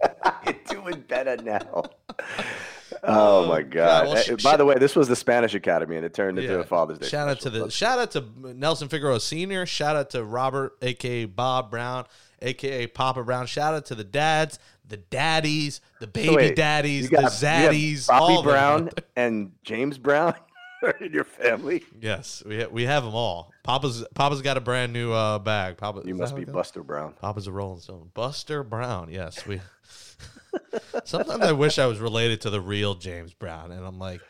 [0.47, 1.85] You're doing better now.
[3.05, 4.07] Oh my God!
[4.09, 6.39] well, sh- Eh, By sh- the way, this was the Spanish Academy, and it turned
[6.39, 6.61] into Yeah.
[6.61, 7.09] a Father's Day.
[7.09, 7.65] Shout out to special.
[7.67, 9.67] the shout out to Nelson Figueroa Senior.
[9.67, 12.05] Shout out to Robert, aka Bob Brown,
[12.41, 13.47] aka Papa Brown.
[13.47, 18.07] Shout out to the dads, the daddies, the baby wait, daddies, the got- have zaddies,
[18.07, 18.53] Bobby all of them.
[18.55, 20.35] Brown and James Brown
[21.01, 21.83] in your family.
[22.01, 23.51] Yes, we ha- we have them all.
[23.65, 25.77] Papa's Papa's got a brand new uh, bag.
[25.77, 26.55] Papa, You must be how it goes?
[26.55, 27.15] Buster Brown.
[27.21, 28.11] Papa's a Rolling Stone.
[28.15, 29.09] Buster Brown.
[29.11, 29.61] Yes, we.
[31.05, 34.21] Sometimes I wish I was related to the real James Brown, and I'm like,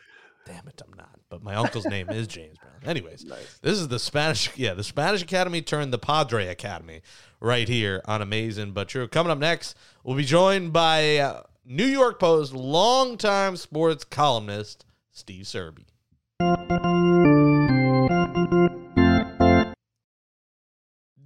[0.47, 1.19] damn it, I'm not.
[1.29, 2.91] But my uncle's name is James Brown.
[2.91, 3.25] Anyways,
[3.63, 7.03] this is the Spanish, yeah, the Spanish Academy turned the Padre Academy
[7.41, 9.09] right here on Amazing But True.
[9.09, 15.45] Coming up next, we'll be joined by uh, New York Post longtime sports columnist Steve
[15.45, 15.85] Serby.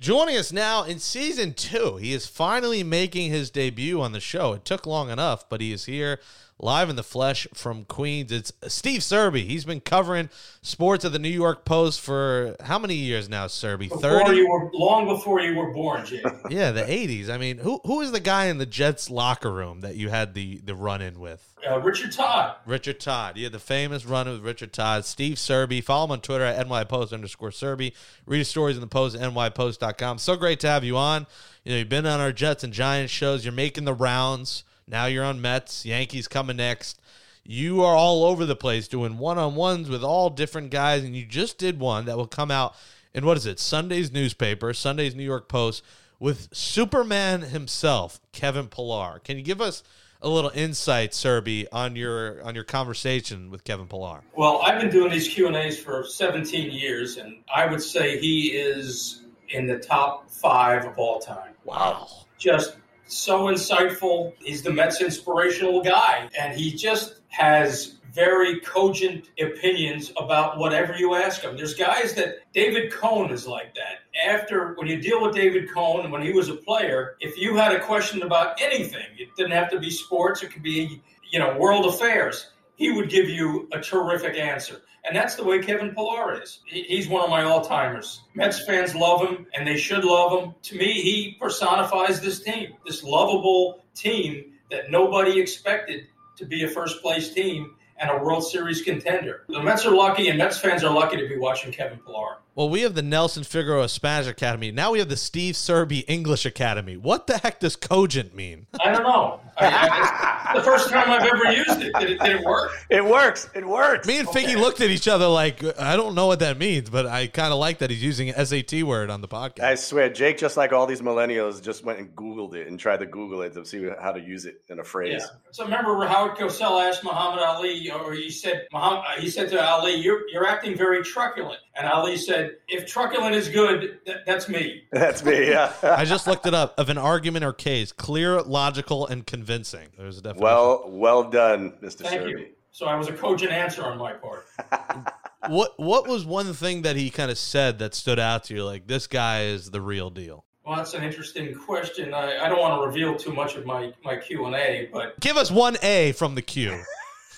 [0.07, 4.53] Joining us now in season two, he is finally making his debut on the show.
[4.53, 6.21] It took long enough, but he is here
[6.59, 8.33] live in the flesh from Queens.
[8.33, 9.47] It's Steve Serby.
[9.47, 10.31] He's been covering
[10.62, 13.90] sports at the New York Post for how many years now, Serby?
[13.90, 14.47] Thirty.
[14.73, 16.25] long before you were born, Jake.
[16.51, 17.29] Yeah, the '80s.
[17.29, 20.35] I mean, who who is the guy in the Jets locker room that you had
[20.35, 21.55] the the run in with?
[21.69, 22.55] Uh, Richard Todd.
[22.64, 23.37] Richard Todd.
[23.37, 25.05] Yeah, the famous run with Richard Todd.
[25.05, 25.83] Steve Serby.
[25.83, 27.92] Follow him on Twitter at nypost underscore Serby.
[28.27, 30.19] Read his stories in the post at nypost.com.
[30.19, 31.27] So great to have you on.
[31.64, 33.45] You know, you've been on our Jets and Giants shows.
[33.45, 34.62] You're making the rounds.
[34.88, 35.85] Now you're on Mets.
[35.85, 37.01] Yankees coming next.
[37.44, 41.14] You are all over the place doing one on ones with all different guys, and
[41.16, 42.75] you just did one that will come out
[43.14, 43.59] in what is it?
[43.59, 45.83] Sunday's newspaper, Sunday's New York Post,
[46.18, 49.20] with Superman himself, Kevin Pillar.
[49.25, 49.83] Can you give us
[50.22, 54.22] a little insight, Serby, on your on your conversation with Kevin Pillar?
[54.35, 58.18] Well, I've been doing these Q and A's for 17 years, and I would say
[58.18, 61.53] he is in the top five of all time.
[61.64, 62.09] Wow.
[62.38, 64.35] Just so insightful.
[64.40, 71.14] He's the Mets inspirational guy, and he just has very cogent opinions about whatever you
[71.14, 71.55] ask him.
[71.55, 73.99] There's guys that David Cone is like that.
[74.27, 77.73] After when you deal with David Cone when he was a player, if you had
[77.73, 81.57] a question about anything, it didn't have to be sports, it could be you know
[81.59, 82.53] world affairs.
[82.77, 84.81] He would give you a terrific answer.
[85.07, 86.61] And that's the way Kevin Pillar is.
[86.66, 88.23] He's one of my all timers.
[88.35, 90.55] Mets fans love him, and they should love him.
[90.62, 96.69] To me, he personifies this team, this lovable team that nobody expected to be a
[96.69, 99.45] first place team and a World Series contender.
[99.49, 102.38] The Mets are lucky, and Mets fans are lucky to be watching Kevin Pillar.
[102.57, 104.73] Well, we have the Nelson Figueroa Spanish Academy.
[104.73, 106.97] Now we have the Steve Serby English Academy.
[106.97, 108.66] What the heck does cogent mean?
[108.83, 109.42] I don't know.
[109.59, 111.95] I, I, the first time I've ever used it.
[111.95, 112.71] Did it, did it work?
[112.88, 113.51] It works.
[113.55, 114.07] It works.
[114.07, 117.05] Me and Figgy looked at each other like, I don't know what that means, but
[117.05, 119.61] I kind of like that he's using an SAT word on the podcast.
[119.61, 123.01] I swear, Jake, just like all these millennials, just went and Googled it and tried
[123.01, 125.21] to Google it to see how to use it in a phrase.
[125.21, 125.27] Yeah.
[125.51, 129.97] So remember Howard Cosell asked Muhammad Ali, or he said, Muhammad, he said to Ali,
[129.97, 134.85] "You're you're acting very truculent," and Ali said, "If truculent is good, th- that's me."
[134.93, 135.49] That's me.
[135.51, 135.73] Yeah.
[135.83, 139.89] I just looked it up of an argument or case, clear, logical, and convincing.
[139.97, 140.43] There's a definition.
[140.45, 142.03] well, well done, Mr.
[142.03, 142.31] Thank Serby.
[142.31, 142.47] you.
[142.73, 144.47] So I was a cogent answer on my part.
[145.49, 148.65] what what was one thing that he kind of said that stood out to you?
[148.65, 150.45] Like this guy is the real deal.
[150.65, 152.12] Well, that's an interesting question.
[152.12, 155.19] I, I don't want to reveal too much of my my Q and A, but
[155.21, 156.83] Give us one A from the Q.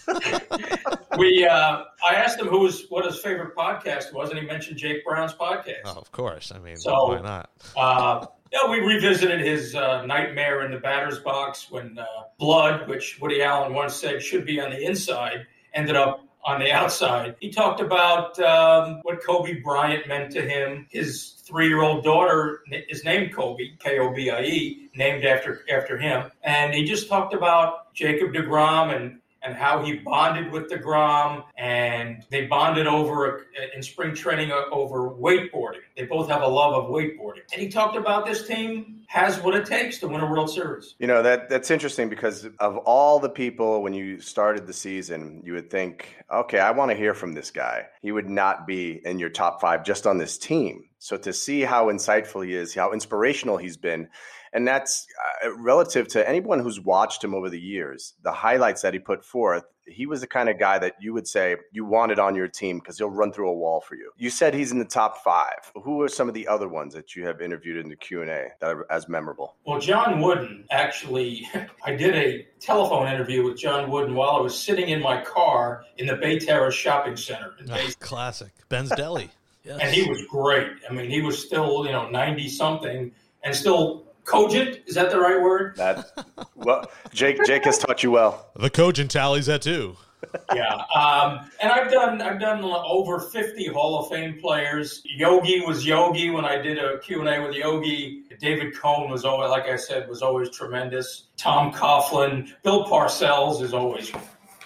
[1.18, 4.78] we uh, I asked him who was what his favorite podcast was, and he mentioned
[4.78, 5.82] Jake Brown's podcast.
[5.84, 6.52] Oh, of course.
[6.54, 7.50] I mean, So- why not?
[7.76, 12.04] Uh, yeah, we revisited his uh, nightmare in the batter's box when uh,
[12.38, 16.72] blood, which Woody Allen once said should be on the inside, ended up on the
[16.72, 17.36] outside.
[17.40, 20.86] He talked about um, what Kobe Bryant meant to him.
[20.88, 27.34] His three-year-old daughter is named Kobe, K-O-B-I-E, named after after him, and he just talked
[27.34, 33.46] about Jacob Degrom and and how he bonded with the DeGrom, and they bonded over
[33.74, 35.80] in spring training uh, over wakeboarding.
[35.96, 39.54] They both have a love of wakeboarding, and he talked about this team has what
[39.54, 40.94] it takes to win a World Series.
[40.98, 45.42] You know that that's interesting because of all the people when you started the season,
[45.44, 47.86] you would think, okay, I want to hear from this guy.
[48.02, 50.84] He would not be in your top five just on this team.
[50.98, 54.08] So to see how insightful he is, how inspirational he's been,
[54.52, 55.06] and that's
[55.44, 58.14] uh, relative to anyone who's watched him over the years.
[58.22, 61.26] The highlights that he put forth, he was the kind of guy that you would
[61.26, 64.10] say you wanted on your team because he'll run through a wall for you.
[64.18, 65.72] You said he's in the top five.
[65.82, 68.30] Who are some of the other ones that you have interviewed in the Q and
[68.30, 69.56] A that are as memorable?
[69.66, 71.48] Well, John Wooden actually,
[71.84, 75.84] I did a telephone interview with John Wooden while I was sitting in my car
[75.96, 78.52] in the Bay Terrace Shopping Center in Bay Ah, classic.
[78.68, 79.30] Ben's Deli.
[79.64, 79.78] Yes.
[79.82, 80.68] and he was great.
[80.88, 83.10] I mean, he was still, you know, 90 something
[83.42, 84.80] and still cogent.
[84.86, 85.76] Is that the right word?
[85.76, 86.10] That
[86.54, 88.50] well, Jake Jake has taught you well.
[88.56, 89.96] the cogent tallies that too.
[90.54, 90.74] yeah.
[90.94, 95.02] Um, and I've done I've done over 50 Hall of Fame players.
[95.04, 98.24] Yogi was Yogi when I did a Q&A with Yogi.
[98.40, 101.24] David Cone was always, like I said, was always tremendous.
[101.36, 104.12] Tom Coughlin, Bill Parcells is always,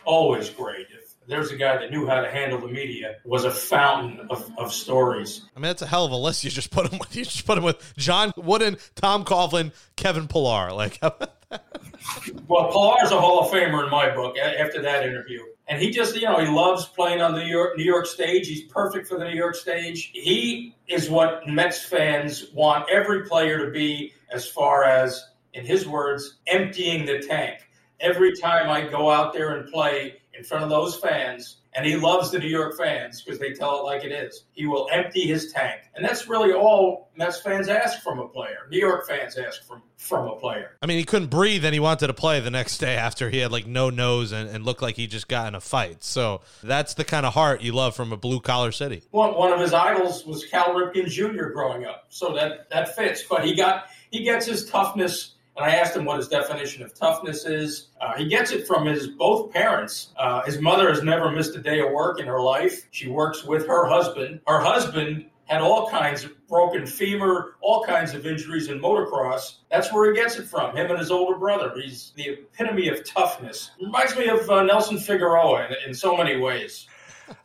[0.05, 0.87] always great.
[1.33, 4.73] There's a guy that knew how to handle the media, was a fountain of, of
[4.73, 5.43] stories.
[5.57, 6.45] I mean, that's a hell of a list.
[6.45, 7.17] You just put him with.
[7.23, 10.73] You just put him with John Wooden, Tom Coughlin, Kevin Pillar.
[10.73, 10.99] Like,
[12.49, 15.41] Well, Pillar's a Hall of Famer in my book after that interview.
[15.69, 18.49] And he just, you know, he loves playing on the New York, New York stage.
[18.49, 20.11] He's perfect for the New York stage.
[20.13, 25.87] He is what Mets fans want every player to be, as far as, in his
[25.87, 27.61] words, emptying the tank.
[28.01, 31.97] Every time I go out there and play in front of those fans, and he
[31.97, 34.45] loves the New York fans because they tell it like it is.
[34.53, 38.67] He will empty his tank, and that's really all Mets fans ask from a player.
[38.71, 40.77] New York fans ask from from a player.
[40.83, 43.39] I mean, he couldn't breathe and he wanted to play the next day after he
[43.39, 46.03] had like no nose and, and looked like he just got in a fight.
[46.03, 49.03] So that's the kind of heart you love from a blue collar city.
[49.13, 51.51] One, one of his idols was Cal Ripken Jr.
[51.51, 53.23] growing up, so that that fits.
[53.23, 55.35] But he got he gets his toughness.
[55.57, 57.89] And I asked him what his definition of toughness is.
[58.01, 60.13] Uh, he gets it from his both parents.
[60.17, 62.87] Uh, his mother has never missed a day of work in her life.
[62.91, 64.41] She works with her husband.
[64.47, 69.57] Her husband had all kinds of broken femur, all kinds of injuries in motocross.
[69.71, 70.75] That's where he gets it from.
[70.75, 71.73] Him and his older brother.
[71.75, 73.73] He's the epitome of toughness.
[73.81, 76.87] Reminds me of uh, Nelson Figueroa in, in so many ways.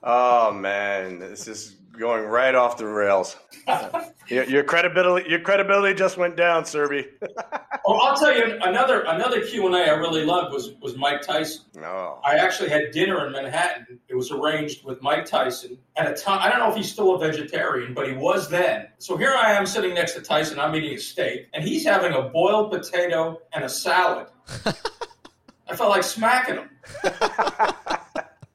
[0.03, 3.35] Oh man, this is going right off the rails.
[4.27, 7.07] your, your credibility, your credibility just went down, Serby.
[7.21, 7.31] Well,
[7.85, 11.21] oh, I'll tell you another another Q and A I really loved was was Mike
[11.21, 11.65] Tyson.
[11.75, 12.19] No.
[12.23, 13.99] I actually had dinner in Manhattan.
[14.07, 16.39] It was arranged with Mike Tyson at a time.
[16.41, 18.87] I don't know if he's still a vegetarian, but he was then.
[18.99, 20.59] So here I am sitting next to Tyson.
[20.59, 24.27] I'm eating a steak, and he's having a boiled potato and a salad.
[25.69, 26.69] I felt like smacking him.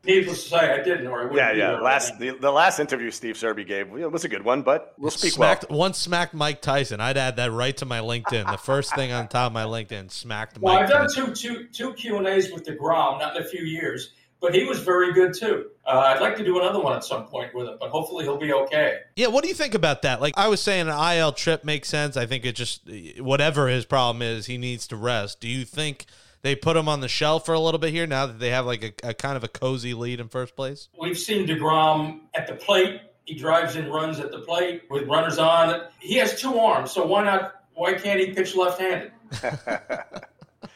[0.04, 1.36] Needless to say, I didn't, or I wouldn't.
[1.36, 1.70] Yeah, yeah.
[1.72, 4.62] there Last right the, the last interview Steve Serby gave it was a good one,
[4.62, 5.78] but we'll speak Smacked well.
[5.78, 7.00] once smacked Mike Tyson.
[7.00, 8.50] I'd add that right to my LinkedIn.
[8.50, 11.34] The first thing on top of my LinkedIn smacked Well, Mike I've done Tyson.
[11.34, 14.10] two, two, two Q and A's with the Degrom, not in a few years,
[14.40, 15.66] but he was very good too.
[15.86, 18.38] Uh, I'd like to do another one at some point with him, but hopefully he'll
[18.38, 18.98] be okay.
[19.14, 20.20] Yeah, what do you think about that?
[20.20, 22.16] Like I was saying, an IL trip makes sense.
[22.16, 22.82] I think it just
[23.20, 25.38] whatever his problem is, he needs to rest.
[25.40, 26.06] Do you think
[26.42, 28.66] they put him on the shelf for a little bit here now that they have
[28.66, 30.88] like a, a kind of a cozy lead in first place?
[31.00, 33.00] We've seen Degrom at the plate.
[33.24, 35.82] He drives in runs at the plate with runners on.
[36.00, 37.54] He has two arms, so why not?
[37.74, 39.12] Why can't he pitch left-handed?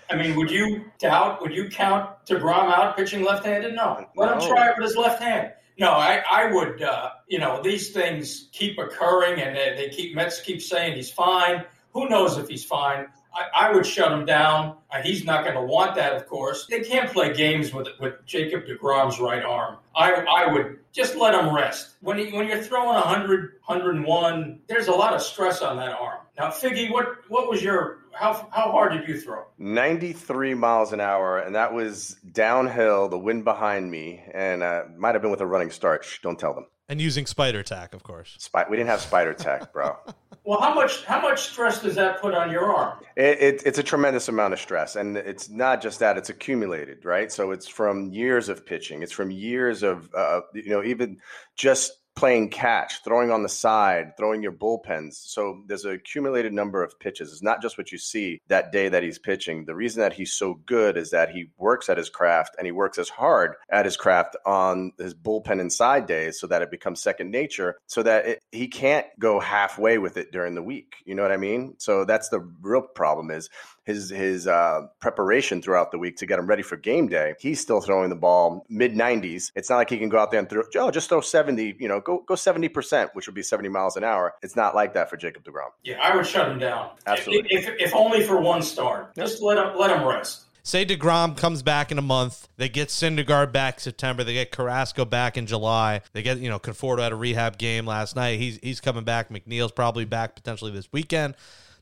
[0.08, 1.42] I mean, would you doubt?
[1.42, 3.74] Would you count Degrom out pitching left-handed?
[3.74, 4.06] No.
[4.16, 4.48] Let him No.
[4.48, 5.52] try it with his left hand.
[5.78, 6.80] No, I, I would.
[6.80, 11.10] Uh, you know, these things keep occurring, and they, they keep Mets keep saying he's
[11.10, 11.64] fine.
[11.92, 13.08] Who knows if he's fine?
[13.36, 14.76] I, I would shut him down.
[14.90, 16.66] Uh, he's not going to want that, of course.
[16.66, 19.76] They can't play games with with Jacob Degrom's right arm.
[19.94, 21.96] I I would just let him rest.
[22.00, 26.20] When he, when you're throwing 100, 101, there's a lot of stress on that arm.
[26.38, 29.44] Now, Figgy, what what was your how how hard did you throw?
[29.58, 35.14] 93 miles an hour, and that was downhill, the wind behind me, and uh, might
[35.14, 36.04] have been with a running start.
[36.04, 36.66] Shh, don't tell them.
[36.88, 38.36] And using spider tack, of course.
[38.38, 39.96] Spy- we didn't have spider tech, bro.
[40.46, 43.00] Well, how much how much stress does that put on your arm?
[43.16, 47.04] It, it, it's a tremendous amount of stress, and it's not just that; it's accumulated,
[47.04, 47.32] right?
[47.32, 49.02] So it's from years of pitching.
[49.02, 51.18] It's from years of, uh, you know, even
[51.56, 55.14] just playing catch, throwing on the side, throwing your bullpens.
[55.14, 57.30] So there's an accumulated number of pitches.
[57.30, 59.66] It's not just what you see that day that he's pitching.
[59.66, 62.72] The reason that he's so good is that he works at his craft and he
[62.72, 66.70] works as hard at his craft on his bullpen and side days so that it
[66.70, 70.94] becomes second nature so that it, he can't go halfway with it during the week.
[71.04, 71.74] You know what I mean?
[71.78, 73.50] So that's the real problem is
[73.86, 77.34] his his uh, preparation throughout the week to get him ready for game day.
[77.40, 79.52] He's still throwing the ball mid 90s.
[79.54, 81.88] It's not like he can go out there and throw, oh, just throw 70, you
[81.88, 84.34] know, go go 70%, which would be 70 miles an hour.
[84.42, 85.70] It's not like that for Jacob DeGrom.
[85.84, 86.90] Yeah, I would shut him down.
[87.06, 87.48] Absolutely.
[87.50, 90.42] If, if, if only for one start, just let him let him rest.
[90.66, 92.48] Say DeGrom comes back in a month.
[92.56, 94.24] They get Syndergaard back September.
[94.24, 96.00] They get Carrasco back in July.
[96.12, 98.40] They get, you know, Conforto had a rehab game last night.
[98.40, 99.28] He's he's coming back.
[99.30, 101.36] McNeil's probably back potentially this weekend.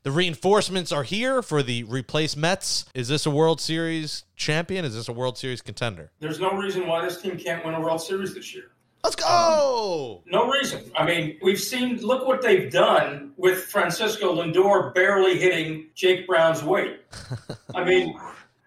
[0.05, 2.85] The reinforcements are here for the replace Mets.
[2.93, 4.85] Is this a World Series champion?
[4.85, 6.11] Is this a World Series contender?
[6.19, 8.65] There's no reason why this team can't win a World Series this year.
[9.03, 10.21] Let's go.
[10.23, 10.91] Um, no reason.
[10.95, 11.97] I mean, we've seen.
[12.01, 16.99] Look what they've done with Francisco Lindor barely hitting Jake Brown's weight.
[17.73, 18.15] I mean,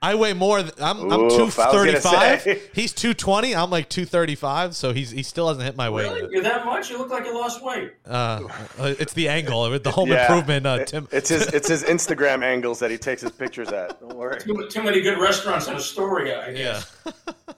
[0.00, 0.62] I weigh more.
[0.62, 2.42] Than, I'm I'm Oof, two I was gonna thirty five.
[2.42, 2.62] say.
[2.72, 3.54] He's two twenty.
[3.56, 4.76] I'm like two thirty five.
[4.76, 6.04] So he's he still hasn't hit my weight.
[6.12, 6.88] really, you're that much?
[6.90, 7.92] You look like you lost weight.
[8.06, 8.44] Uh,
[8.78, 10.22] it's the angle with the home Yeah.
[10.22, 10.66] improvement.
[10.66, 11.08] Uh, Tim.
[11.10, 13.98] it's his it's his Instagram angles that he takes his pictures at.
[14.00, 14.38] Don't worry.
[14.40, 16.56] Too, too many good restaurants in Astoria, I Yeah.
[16.56, 16.96] guess.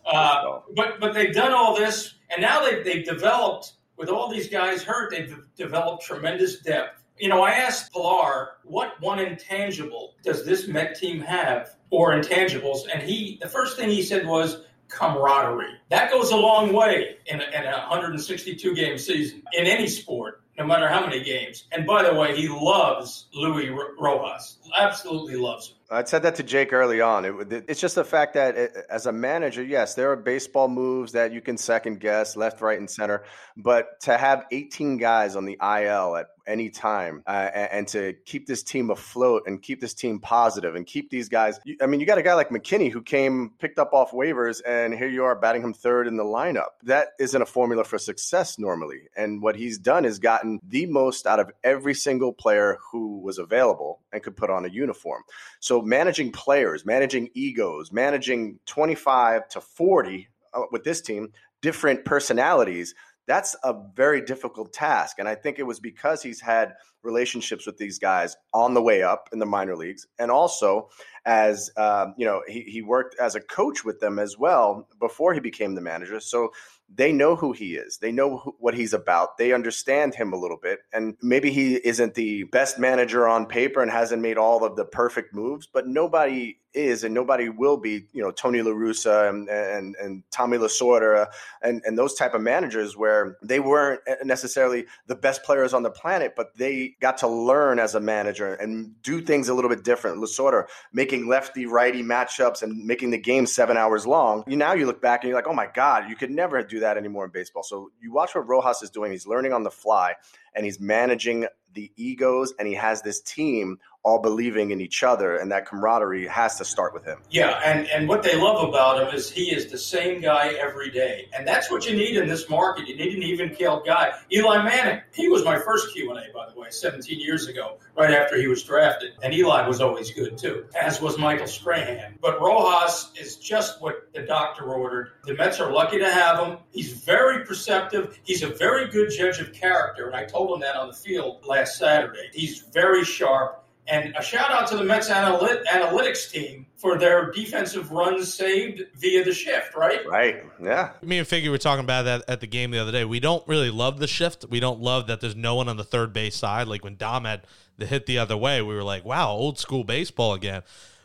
[0.06, 4.48] Uh, but but they've done all this, and now they've they've developed with all these
[4.48, 5.10] guys hurt.
[5.10, 6.99] They've developed tremendous depth.
[7.20, 12.80] You know, I asked Pillar what one intangible does this Met team have, or intangibles,
[12.92, 15.78] and he the first thing he said was camaraderie.
[15.88, 20.42] That goes a long way in a, in a 162 game season in any sport,
[20.58, 21.64] no matter how many games.
[21.72, 25.76] And by the way, he loves Luis Ro- Rojas, absolutely loves him.
[25.92, 27.24] I said that to Jake early on.
[27.24, 31.12] It, it's just the fact that it, as a manager, yes, there are baseball moves
[31.12, 33.24] that you can second guess left, right, and center.
[33.56, 38.46] But to have 18 guys on the IL at anytime uh, and, and to keep
[38.46, 41.60] this team afloat and keep this team positive and keep these guys.
[41.80, 44.92] I mean, you got a guy like McKinney who came picked up off waivers, and
[44.92, 46.70] here you are batting him third in the lineup.
[46.82, 49.02] That isn't a formula for success normally.
[49.16, 53.38] And what he's done is gotten the most out of every single player who was
[53.38, 55.22] available and could put on a uniform.
[55.60, 61.32] So managing players, managing egos, managing 25 to 40 uh, with this team,
[61.62, 62.94] different personalities
[63.30, 65.20] that's a very difficult task.
[65.20, 69.02] And I think it was because he's had relationships with these guys on the way
[69.02, 70.88] up in the minor leagues, and also
[71.26, 75.34] as um, you know, he, he worked as a coach with them as well before
[75.34, 76.20] he became the manager.
[76.20, 76.52] So
[76.92, 77.98] they know who he is.
[77.98, 79.38] They know who, what he's about.
[79.38, 80.80] They understand him a little bit.
[80.92, 84.84] And maybe he isn't the best manager on paper and hasn't made all of the
[84.84, 89.48] perfect moves, but nobody is and nobody will be, you know, Tony La Russa and,
[89.48, 91.26] and, and Tommy Lasorda
[91.62, 95.90] and, and those type of managers where they weren't necessarily the best players on the
[95.90, 99.84] planet, but they got to learn as a manager and do things a little bit
[99.84, 100.18] different.
[100.18, 104.44] Lasorda making lefty righty matchups and making the game seven hours long.
[104.46, 106.80] You now you look back and you're like, oh my God, you could never do
[106.80, 107.62] that anymore in baseball.
[107.62, 109.12] So you watch what Rojas is doing.
[109.12, 110.14] He's learning on the fly
[110.54, 115.36] and he's managing the egos and he has this team all believing in each other
[115.36, 117.18] and that camaraderie has to start with him.
[117.30, 120.90] Yeah and, and what they love about him is he is the same guy every
[120.90, 121.28] day.
[121.36, 122.88] And that's what you need in this market.
[122.88, 124.12] You need an even keeled guy.
[124.32, 128.38] Eli manning he was my first q&a by the way 17 years ago right after
[128.40, 129.12] he was drafted.
[129.22, 132.18] And eli was always good too as was michael strahan.
[132.22, 135.10] But rojas is just what the doctor ordered.
[135.24, 136.58] The mets are lucky to have him.
[136.70, 138.18] He's very perceptive.
[138.22, 140.06] He's a very good judge of character.
[140.06, 142.30] And i told him that on the field last saturday.
[142.32, 147.30] He's very sharp and a shout out to the Mets analyt- analytics team for their
[147.30, 150.06] defensive runs saved via the shift, right?
[150.06, 150.44] Right.
[150.62, 150.92] Yeah.
[151.02, 153.04] Me and Figgy were talking about that at the game the other day.
[153.04, 154.46] We don't really love the shift.
[154.48, 156.68] We don't love that there's no one on the third base side.
[156.68, 157.42] Like when Dom had
[157.76, 160.62] the hit the other way, we were like, wow, old school baseball again.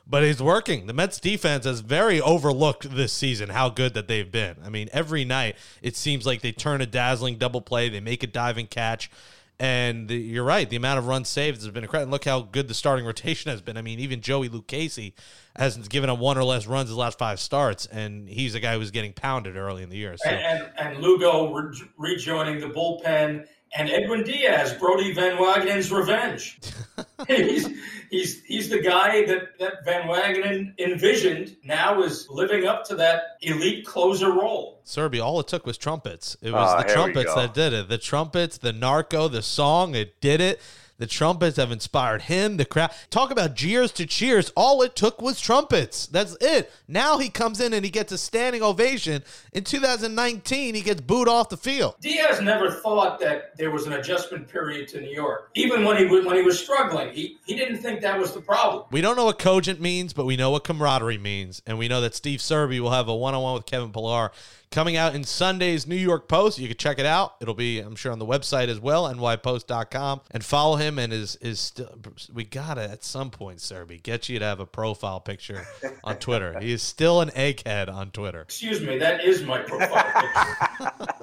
[0.08, 0.86] But he's working.
[0.86, 4.58] The Mets defense has very overlooked this season how good that they've been.
[4.64, 8.22] I mean, every night it seems like they turn a dazzling double play, they make
[8.22, 9.10] a diving catch.
[9.58, 10.70] And the, you're right.
[10.70, 12.12] The amount of runs saved has been incredible.
[12.12, 13.78] Look how good the starting rotation has been.
[13.78, 15.14] I mean, even Joey Lucchesi
[15.56, 18.78] hasn't given up one or less runs his last five starts, and he's a guy
[18.78, 20.18] who's getting pounded early in the year.
[20.18, 20.30] So.
[20.30, 26.60] And, and, and Lugo re- rejoining the bullpen, and Edwin Diaz, Brodie Van Wagenen's revenge.
[27.28, 27.68] he's,
[28.10, 33.38] he's, he's the guy that, that Van Wagenen envisioned now is living up to that
[33.42, 34.82] elite closer role.
[34.86, 36.38] Serby, all it took was trumpets.
[36.42, 37.90] It was uh, the trumpets that did it.
[37.90, 40.62] The trumpets, the narco, the song, it did it.
[40.98, 42.92] The trumpets have inspired him, the crowd.
[43.10, 44.52] Talk about jeers to cheers.
[44.56, 46.08] All it took was trumpets.
[46.08, 46.72] That's it.
[46.88, 49.24] Now he comes in and he gets a standing ovation.
[49.52, 51.96] In 2019, he gets booed off the field.
[52.00, 55.52] Diaz never thought that there was an adjustment period to New York.
[55.56, 58.86] Even when he when he was struggling, he, he didn't think that was the problem.
[58.92, 61.62] We don't know what cogent means, but we know what camaraderie means.
[61.68, 64.32] And we know that Steve Serby will have a one on one with Kevin Pillar
[64.76, 66.60] coming out in Sunday's New York Post.
[66.60, 67.36] You can check it out.
[67.40, 70.22] It'll be, I'm sure, on the website as well, nypost.com.
[70.32, 71.98] And follow him and is is still
[72.34, 75.66] we gotta at some point, Serby, get you to have a profile picture
[76.04, 76.60] on Twitter.
[76.60, 78.42] he is still an egghead on Twitter.
[78.42, 81.14] Excuse me, that is my profile picture.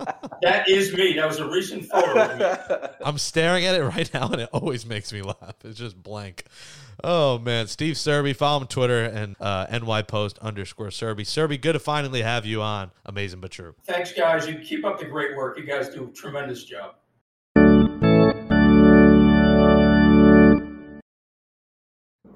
[0.43, 1.15] that is me.
[1.15, 2.89] That was a recent photo of me.
[3.05, 5.55] I'm staring at it right now and it always makes me laugh.
[5.65, 6.45] It's just blank.
[7.05, 11.23] Oh man, Steve Serby, follow him on Twitter and uh, nypost underscore Serby.
[11.23, 12.91] Serby, good to finally have you on.
[13.07, 13.75] Amazing but true.
[13.85, 14.47] Thanks, guys.
[14.47, 15.59] You keep up the great work.
[15.59, 16.95] You guys do a tremendous job.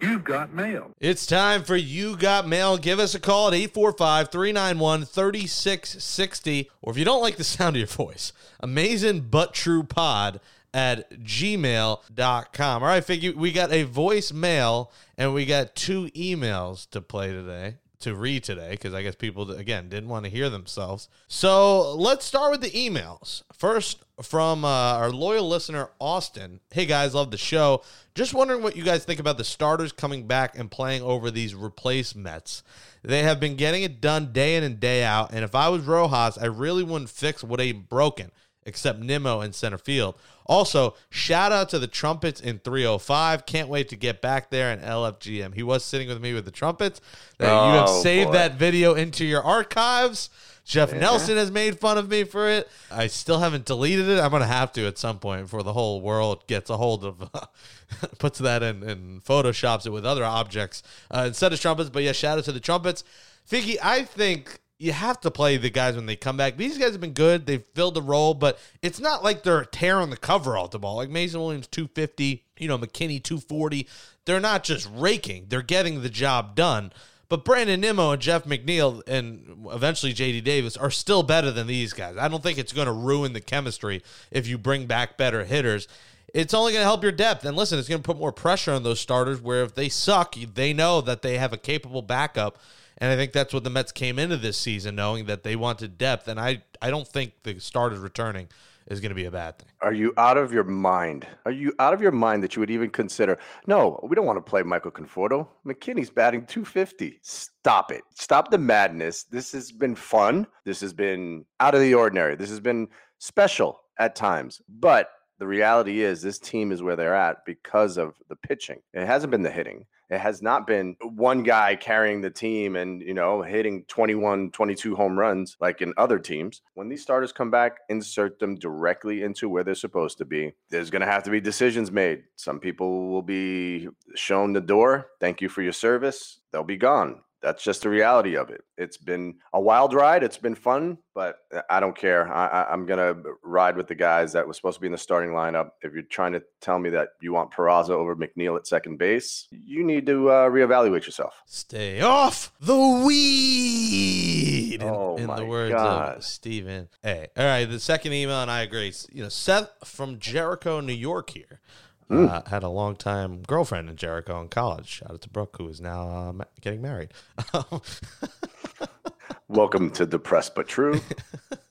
[0.00, 0.90] You've got mail.
[1.00, 2.76] It's time for You Got Mail.
[2.76, 6.70] Give us a call at 845 391 3660.
[6.82, 10.40] Or if you don't like the sound of your voice, amazing but true pod
[10.74, 12.82] at gmail.com.
[12.82, 17.76] All right, figure we got a voicemail and we got two emails to play today
[18.00, 21.08] to read today because I guess people again didn't want to hear themselves.
[21.28, 23.42] So let's start with the emails.
[23.52, 26.60] First, from uh, our loyal listener Austin.
[26.70, 27.82] Hey guys, love the show.
[28.14, 31.54] Just wondering what you guys think about the starters coming back and playing over these
[31.54, 32.62] replaced Mets.
[33.02, 35.82] They have been getting it done day in and day out, and if I was
[35.82, 38.30] Rojas, I really wouldn't fix what ain't broken
[38.64, 40.16] except Nimmo in center field.
[40.46, 43.46] Also, shout out to the trumpets in 305.
[43.46, 45.54] Can't wait to get back there in LFGM.
[45.54, 47.00] He was sitting with me with the trumpets.
[47.40, 48.32] Oh, you have oh, saved boy.
[48.34, 50.30] that video into your archives.
[50.64, 50.98] Jeff yeah.
[50.98, 52.68] Nelson has made fun of me for it.
[52.90, 54.18] I still haven't deleted it.
[54.18, 57.04] I'm going to have to at some point before the whole world gets a hold
[57.04, 57.46] of, uh,
[58.18, 61.88] puts that in and photoshops it with other objects uh, instead of trumpets.
[61.88, 63.04] But yeah, shout out to the trumpets.
[63.48, 66.56] Figgy, I think you have to play the guys when they come back.
[66.56, 67.46] These guys have been good.
[67.46, 70.96] They've filled the role, but it's not like they're tearing the cover off the ball.
[70.96, 73.88] Like Mason Williams, 250, you know, McKinney, 240.
[74.26, 76.92] They're not just raking, they're getting the job done.
[77.28, 81.92] But Brandon Nimmo and Jeff McNeil and eventually JD Davis are still better than these
[81.92, 82.16] guys.
[82.16, 85.88] I don't think it's going to ruin the chemistry if you bring back better hitters.
[86.32, 87.44] It's only going to help your depth.
[87.44, 90.36] And listen, it's going to put more pressure on those starters where if they suck,
[90.36, 92.58] they know that they have a capable backup.
[92.98, 95.98] And I think that's what the Mets came into this season knowing that they wanted
[95.98, 96.28] depth.
[96.28, 98.48] And I, I don't think the starters returning
[98.88, 99.68] is going to be a bad thing.
[99.82, 101.26] Are you out of your mind?
[101.44, 103.38] Are you out of your mind that you would even consider?
[103.66, 105.48] No, we don't want to play Michael Conforto.
[105.66, 107.18] McKinney's batting 250.
[107.22, 108.02] Stop it.
[108.14, 109.24] Stop the madness.
[109.24, 110.46] This has been fun.
[110.64, 112.36] This has been out of the ordinary.
[112.36, 112.88] This has been
[113.18, 114.62] special at times.
[114.68, 118.80] But the reality is, this team is where they're at because of the pitching.
[118.94, 119.84] It hasn't been the hitting.
[120.08, 124.94] It has not been one guy carrying the team and, you know, hitting 21, 22
[124.94, 126.62] home runs like in other teams.
[126.74, 130.52] When these starters come back, insert them directly into where they're supposed to be.
[130.70, 132.24] There's going to have to be decisions made.
[132.36, 135.08] Some people will be shown the door.
[135.20, 136.40] Thank you for your service.
[136.52, 138.64] They'll be gone that's just the reality of it.
[138.76, 140.24] It's been a wild ride.
[140.24, 142.26] It's been fun, but uh, I don't care.
[142.28, 144.98] I, am going to ride with the guys that was supposed to be in the
[144.98, 145.70] starting lineup.
[145.80, 149.46] If you're trying to tell me that you want Peraza over McNeil at second base,
[149.52, 151.40] you need to uh, reevaluate yourself.
[151.46, 154.82] Stay off the weed.
[154.82, 156.16] In, oh in my the words God.
[156.16, 156.88] of Steven.
[157.00, 157.64] Hey, all right.
[157.66, 158.92] The second email, and I agree.
[159.12, 161.60] You know, Seth from Jericho, New York here.
[162.08, 162.26] Hmm.
[162.26, 164.86] Uh, had a long time girlfriend in Jericho in college.
[164.86, 167.10] Shout out to Brooke, who is now uh, ma- getting married.
[169.48, 171.00] Welcome to Depressed But True.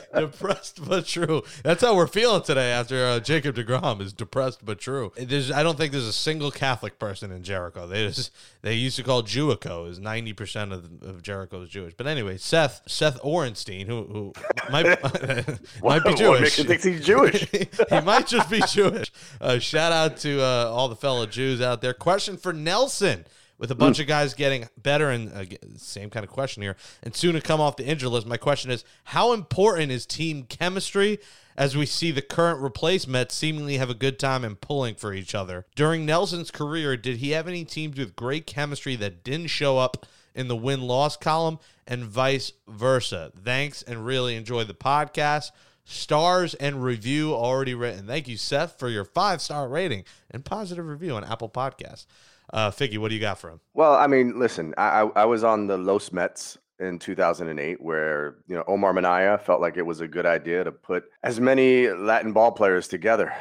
[0.14, 1.42] depressed but true.
[1.62, 5.12] That's how we're feeling today after uh, Jacob Degrom is depressed but true.
[5.16, 7.86] There's, I don't think there's a single Catholic person in Jericho.
[7.86, 8.32] They just
[8.62, 11.94] they used to call Jewico is ninety percent of, of Jericho is Jewish.
[11.96, 14.32] But anyway, Seth Seth Orenstein, who who
[14.70, 14.84] might
[15.82, 16.40] might be What Jewish.
[16.40, 17.48] makes you think he's Jewish?
[17.50, 19.12] he might just be Jewish.
[19.40, 21.94] Uh, shout out to uh, all the fellow Jews out there.
[21.94, 23.24] Question for Nelson.
[23.56, 25.44] With a bunch of guys getting better, and uh,
[25.76, 28.26] same kind of question here, and soon to come off the injury list.
[28.26, 31.18] My question is: How important is team chemistry
[31.56, 35.34] as we see the current replacements seemingly have a good time in pulling for each
[35.34, 35.66] other?
[35.76, 40.04] During Nelson's career, did he have any teams with great chemistry that didn't show up
[40.34, 43.30] in the win loss column, and vice versa?
[43.40, 45.52] Thanks, and really enjoy the podcast
[45.84, 48.06] stars and review already written.
[48.06, 52.06] Thank you, Seth, for your five star rating and positive review on Apple Podcasts.
[52.54, 53.60] Uh, Figgy, what do you got for him?
[53.74, 58.54] Well, I mean, listen, I, I was on the Los Mets in 2008 where, you
[58.54, 62.32] know, Omar Minaya felt like it was a good idea to put as many Latin
[62.32, 63.34] ball players together.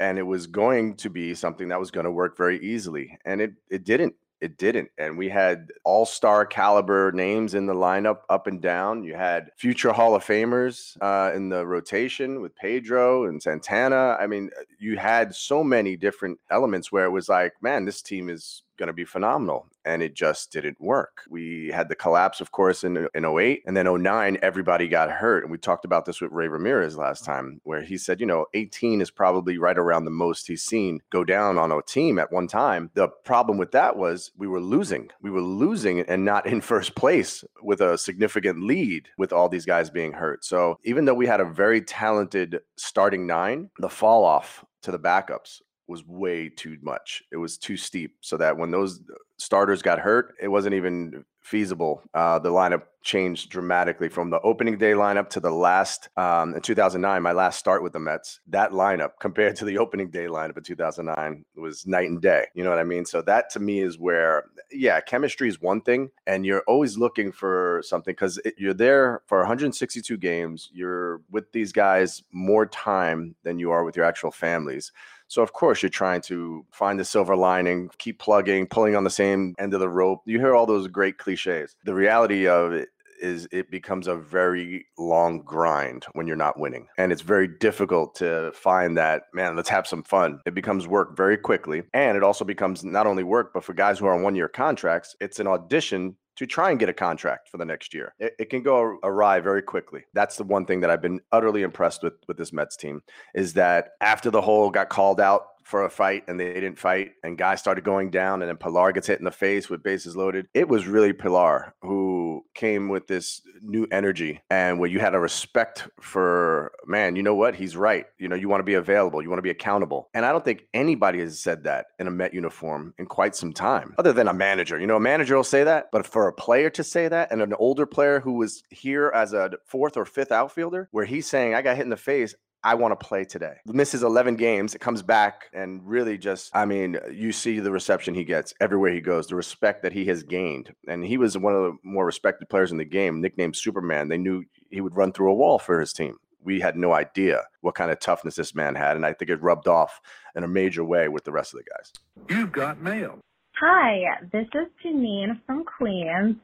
[0.00, 3.18] And it was going to be something that was going to work very easily.
[3.26, 4.14] And it, it didn't.
[4.44, 4.90] It didn't.
[4.98, 9.02] And we had all star caliber names in the lineup up and down.
[9.02, 14.18] You had future Hall of Famers uh, in the rotation with Pedro and Santana.
[14.20, 18.28] I mean, you had so many different elements where it was like, man, this team
[18.28, 19.66] is going to be phenomenal.
[19.84, 21.22] And it just didn't work.
[21.28, 23.62] We had the collapse, of course, in, uh, in 08.
[23.66, 25.44] And then 09, everybody got hurt.
[25.44, 28.46] And we talked about this with Ray Ramirez last time, where he said, you know,
[28.54, 32.32] 18 is probably right around the most he's seen go down on a team at
[32.32, 32.90] one time.
[32.94, 35.10] The problem with that was we were losing.
[35.20, 39.66] We were losing and not in first place with a significant lead with all these
[39.66, 40.44] guys being hurt.
[40.44, 44.98] So even though we had a very talented starting nine, the fall off to the
[44.98, 47.22] backups was way too much.
[47.32, 49.00] It was too steep so that when those
[49.38, 52.02] starters got hurt, it wasn't even feasible.
[52.14, 56.62] Uh, the lineup changed dramatically from the opening day lineup to the last um, in
[56.62, 58.40] 2009, my last start with the Mets.
[58.46, 62.46] That lineup compared to the opening day lineup in 2009 was night and day.
[62.54, 63.04] You know what I mean?
[63.04, 67.30] So that to me is where, yeah, chemistry is one thing, and you're always looking
[67.30, 70.70] for something because you're there for 162 games.
[70.72, 74.92] You're with these guys more time than you are with your actual families.
[75.28, 79.10] So of course you're trying to find the silver lining, keep plugging, pulling on the
[79.10, 80.22] same end of the rope.
[80.26, 81.74] You hear all those great cliches.
[81.84, 82.88] The reality of it
[83.20, 86.86] is it becomes a very long grind when you're not winning.
[86.98, 90.40] And it's very difficult to find that, man, let's have some fun.
[90.46, 91.84] It becomes work very quickly.
[91.94, 94.48] And it also becomes not only work, but for guys who are on one year
[94.48, 98.14] contracts, it's an audition to try and get a contract for the next year.
[98.18, 100.04] It, it, can go awry very quickly.
[100.14, 103.02] That's the one thing that I've been utterly impressed with with this Mets team
[103.34, 107.12] is that after the whole got called out for a fight and they didn't fight,
[107.22, 110.16] and guys started going down, and then Pillar gets hit in the face with bases
[110.16, 110.46] loaded.
[110.54, 115.18] It was really Pillar who came with this new energy and where you had a
[115.18, 117.54] respect for, man, you know what?
[117.54, 118.06] He's right.
[118.18, 120.10] You know, you want to be available, you want to be accountable.
[120.14, 123.52] And I don't think anybody has said that in a Met uniform in quite some
[123.52, 124.78] time, other than a manager.
[124.78, 127.40] You know, a manager will say that, but for a player to say that and
[127.42, 131.54] an older player who was here as a fourth or fifth outfielder, where he's saying,
[131.54, 132.34] I got hit in the face,
[132.64, 133.56] I want to play today.
[133.66, 138.14] Misses 11 games, it comes back and really just, I mean, you see the reception
[138.14, 140.74] he gets everywhere he goes, the respect that he has gained.
[140.88, 144.08] And he was one of the more respected players in the game, nicknamed Superman.
[144.08, 146.16] They knew he would run through a wall for his team.
[146.42, 148.96] We had no idea what kind of toughness this man had.
[148.96, 150.00] And I think it rubbed off
[150.34, 151.92] in a major way with the rest of the guys.
[152.30, 153.20] You've got mail.
[153.60, 154.02] Hi,
[154.32, 156.36] this is Janine from Queens,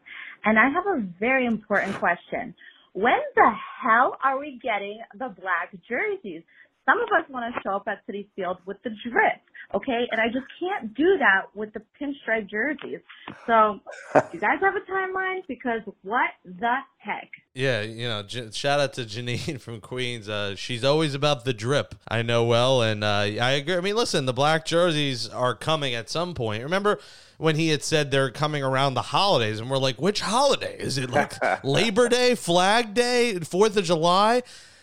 [0.44, 2.54] and I have a very important question.
[2.94, 3.50] When the
[3.82, 6.42] hell are we getting the black jerseys?
[6.86, 9.40] Some of us want to show up at Citi Field with the drip,
[9.74, 10.08] okay?
[10.10, 13.00] And I just can't do that with the pinstripe jerseys.
[13.46, 13.80] So,
[14.14, 15.40] do you guys have a timeline?
[15.46, 17.28] Because what the heck?
[17.54, 20.28] Yeah, you know, J- shout out to Janine from Queens.
[20.28, 21.94] Uh, she's always about the drip.
[22.08, 23.08] I know well, and uh,
[23.40, 23.76] I agree.
[23.76, 26.62] I mean, listen, the black jerseys are coming at some point.
[26.62, 26.98] Remember
[27.38, 30.98] when he had said they're coming around the holidays, and we're like, which holiday is
[30.98, 31.10] it?
[31.10, 34.42] Like Labor Day, Flag Day, Fourth of July?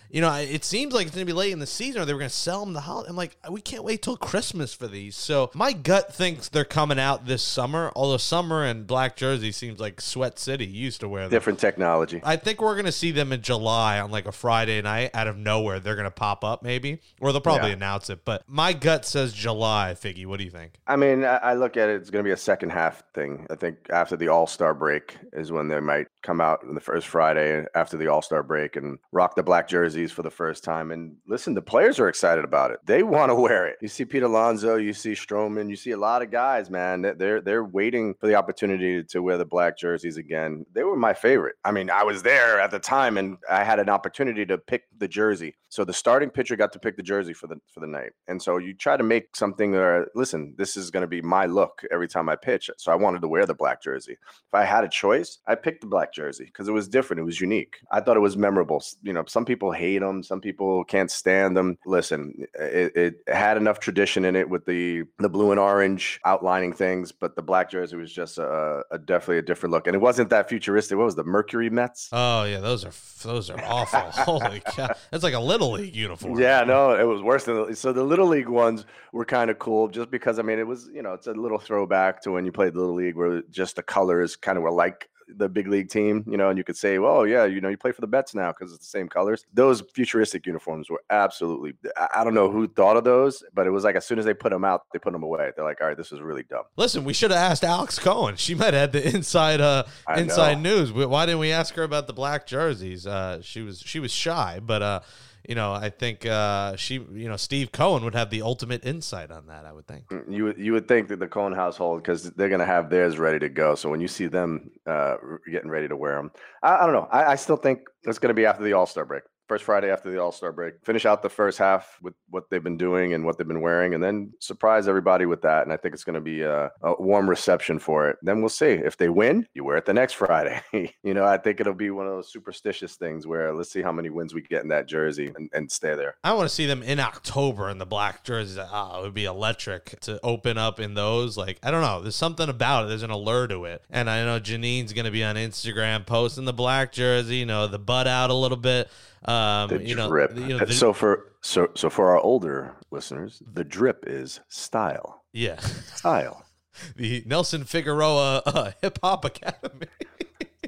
[0.10, 2.14] You know, it seems like it's going to be late in the season, or they
[2.14, 3.10] were going to sell them the holiday.
[3.10, 5.16] I'm like, we can't wait till Christmas for these.
[5.16, 7.92] So my gut thinks they're coming out this summer.
[7.96, 11.32] Although summer and black jersey seems like Sweat City used to wear them.
[11.32, 12.22] Different technology.
[12.24, 15.38] I think we're gonna see them in July on like a Friday night out of
[15.38, 15.80] nowhere.
[15.80, 17.76] They're gonna pop up maybe, or they'll probably Yeah.
[17.76, 18.24] announce it.
[18.26, 19.96] But my gut says July.
[20.00, 20.74] Figgy, what do you think?
[20.88, 23.46] I mean, I, look at it, it's going to be a second half thing.
[23.50, 26.82] I think after the All Star break is when they might come out on the
[26.82, 29.68] first Friday after the All Star break and rock the black
[29.98, 30.92] jerseys for the first time.
[30.92, 32.80] And listen, the players are excited about it.
[32.86, 33.78] They want to wear it.
[33.82, 37.02] You see Pete Alonso, you see Stroman, you see a lot of guys, man.
[37.18, 40.66] They're they're waiting for the opportunity to wear the black jerseys again.
[40.74, 41.56] They were my favorite.
[41.64, 44.84] I mean, I was there at the time, and I had an opportunity to pick
[44.98, 45.56] the jersey.
[45.70, 48.12] So the starting pitcher got to pick the jersey for the for the night.
[48.28, 51.46] And so you try to make something where listen, this is going to be my
[51.46, 52.70] look every time I pitch.
[52.78, 54.14] So I wanted to wear the black jersey.
[54.14, 57.20] If I had a choice, I picked the black jersey because it was different.
[57.20, 57.76] It was unique.
[57.92, 58.82] I thought it was memorable.
[59.02, 61.78] You know, some people hate them, some people can't stand them.
[61.86, 66.74] Listen, it, it had enough tradition in it with the the blue and orange outlining
[66.74, 69.88] things, but the black jersey was just a, a definitely a different look.
[69.88, 70.98] And it wasn't that futuristic.
[70.98, 72.10] What was the Mercury Mets?
[72.12, 74.00] Oh yeah, those are those are awful.
[74.24, 76.40] Holy cow, that's like a little league uniform.
[76.40, 79.60] Yeah, no, it was worse than the, so the little league ones were kind of
[79.60, 82.46] cool just because I mean it was you know it's a little throwback to when
[82.46, 85.90] you played little league where just the colors kind of were like the big league
[85.90, 88.08] team, you know, and you could say, well, yeah, you know, you play for the
[88.08, 89.46] Mets now because it's the same colors.
[89.54, 91.74] Those futuristic uniforms were absolutely.
[92.14, 94.34] I, don't know who thought of those, but it was like as soon as they
[94.34, 95.52] put them out, they put them away.
[95.56, 96.64] They're like, all right, this is really dumb.
[96.76, 98.36] Listen, we should have asked Alex Cohen.
[98.36, 100.78] She might have had the inside uh I inside know.
[100.78, 100.94] news.
[100.94, 103.06] Why didn't we ask her about the black jerseys?
[103.06, 105.00] Uh, she was she was shy, but uh,
[105.48, 109.32] you know, I think uh, she, you know, Steve Cohen would have the ultimate insight
[109.32, 109.66] on that.
[109.66, 110.04] I would think.
[110.30, 113.40] You would you would think that the Cohen household because they're gonna have theirs ready
[113.40, 113.74] to go.
[113.76, 115.16] So when you see them uh,
[115.50, 116.32] getting ready to wear them,
[116.62, 117.08] I, I don't know.
[117.10, 119.24] I, I still think it's gonna be after the All Star break.
[119.48, 122.64] First Friday after the All Star break, finish out the first half with what they've
[122.64, 125.64] been doing and what they've been wearing, and then surprise everybody with that.
[125.64, 128.18] And I think it's going to be a, a warm reception for it.
[128.22, 129.48] Then we'll see if they win.
[129.54, 130.62] You wear it the next Friday.
[130.74, 133.92] you know, I think it'll be one of those superstitious things where let's see how
[133.92, 136.16] many wins we get in that jersey and, and stay there.
[136.24, 138.58] I want to see them in October in the black jerseys.
[138.60, 141.38] Oh, it would be electric to open up in those.
[141.38, 142.02] Like, I don't know.
[142.02, 142.88] There's something about it.
[142.90, 143.84] There's an allure to it.
[143.90, 147.68] And I know Janine's going to be on Instagram posting the black jersey, you know,
[147.68, 148.90] the butt out a little bit.
[149.26, 150.36] Um, The you know, drip.
[150.38, 155.24] you know, the- so for so so for our older listeners, the drip is style.
[155.34, 155.60] yeah.
[155.60, 156.44] Style.
[156.96, 159.88] the Nelson Figueroa uh, Hip Hop Academy.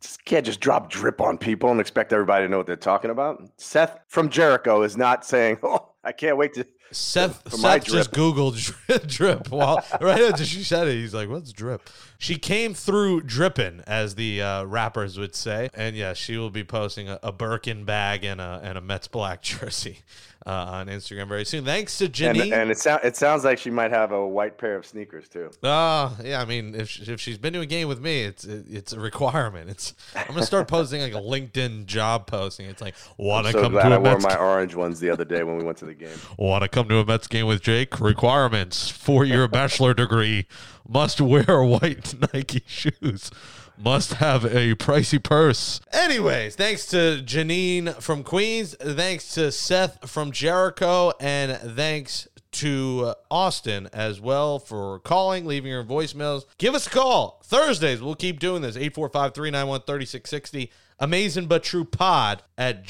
[0.00, 3.10] Just can't just drop drip on people and expect everybody to know what they're talking
[3.10, 3.42] about.
[3.56, 8.56] Seth from Jericho is not saying, "Oh, I can't wait to." Seth, Seth just Googled
[8.86, 10.94] drip, drip while right after she said it.
[10.94, 15.96] He's like, "What's drip?" She came through dripping, as the uh, rappers would say, and
[15.96, 19.42] yeah, she will be posting a, a Birkin bag and a and a Mets black
[19.42, 19.98] jersey
[20.46, 21.64] uh, on Instagram very soon.
[21.64, 24.76] Thanks to And, and it sounds it sounds like she might have a white pair
[24.76, 25.50] of sneakers too.
[25.62, 26.40] Oh, yeah.
[26.40, 28.92] I mean, if, she- if she's been to a game with me, it's it, it's
[28.92, 29.68] a requirement.
[29.70, 32.66] It's I'm gonna start posting like a LinkedIn job posting.
[32.66, 35.00] It's like want to So come glad to I a wore Mets my orange ones
[35.00, 36.16] the other day when we went to the game.
[36.38, 38.00] Want to come to a Mets game with Jake?
[38.00, 40.46] Requirements: four-year bachelor degree,
[40.88, 43.30] must wear white Nike shoes,
[43.76, 45.80] must have a pricey purse.
[46.06, 53.14] Anyways, thanks to Janine from Queens, thanks to Seth from Jericho, and thanks to uh,
[53.28, 56.44] Austin as well for calling, leaving your voicemails.
[56.58, 57.42] Give us a call.
[57.42, 58.76] Thursdays, we'll keep doing this.
[58.76, 60.70] 845 391 3660.
[61.00, 62.84] Amazing but true pod at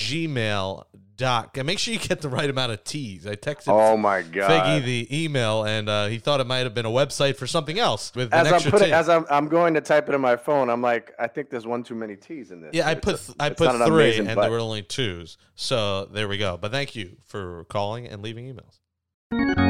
[1.16, 1.66] gmail.com.
[1.66, 3.26] Make sure you get the right amount of T's.
[3.26, 4.50] I texted Oh my god!
[4.50, 7.78] Figgy the email, and uh, he thought it might have been a website for something
[7.78, 10.36] else with an as I'm putting, as I'm, I'm going to type it in my
[10.36, 12.70] phone, I'm like, I think there's one too many T's in this.
[12.72, 15.38] yeah, I put a- I put an three, and there were only twos.
[15.54, 16.56] So there we go.
[16.56, 19.65] But thank you for calling and leaving emails.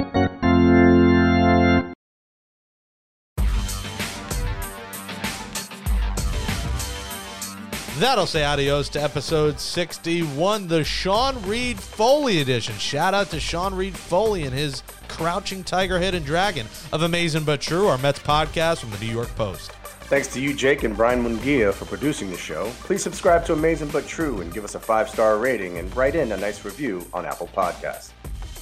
[7.99, 12.75] That'll say adios to episode 61, the Sean Reid-Foley edition.
[12.77, 17.87] Shout out to Sean Reid-Foley and his Crouching Tiger, Hidden Dragon of Amazing But True,
[17.87, 19.71] our Mets podcast from the New York Post.
[20.11, 22.71] Thanks to you, Jake and Brian Munguia, for producing the show.
[22.81, 26.15] Please subscribe to Amazing But True and give us a five star rating and write
[26.15, 28.11] in a nice review on Apple Podcasts.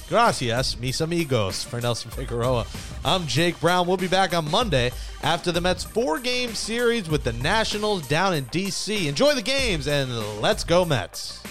[0.07, 1.63] Gracias, mis amigos.
[1.63, 2.67] For Nelson Figueroa,
[3.03, 3.87] I'm Jake Brown.
[3.87, 4.91] We'll be back on Monday
[5.23, 9.07] after the Mets four game series with the Nationals down in D.C.
[9.07, 11.41] Enjoy the games and let's go, Mets.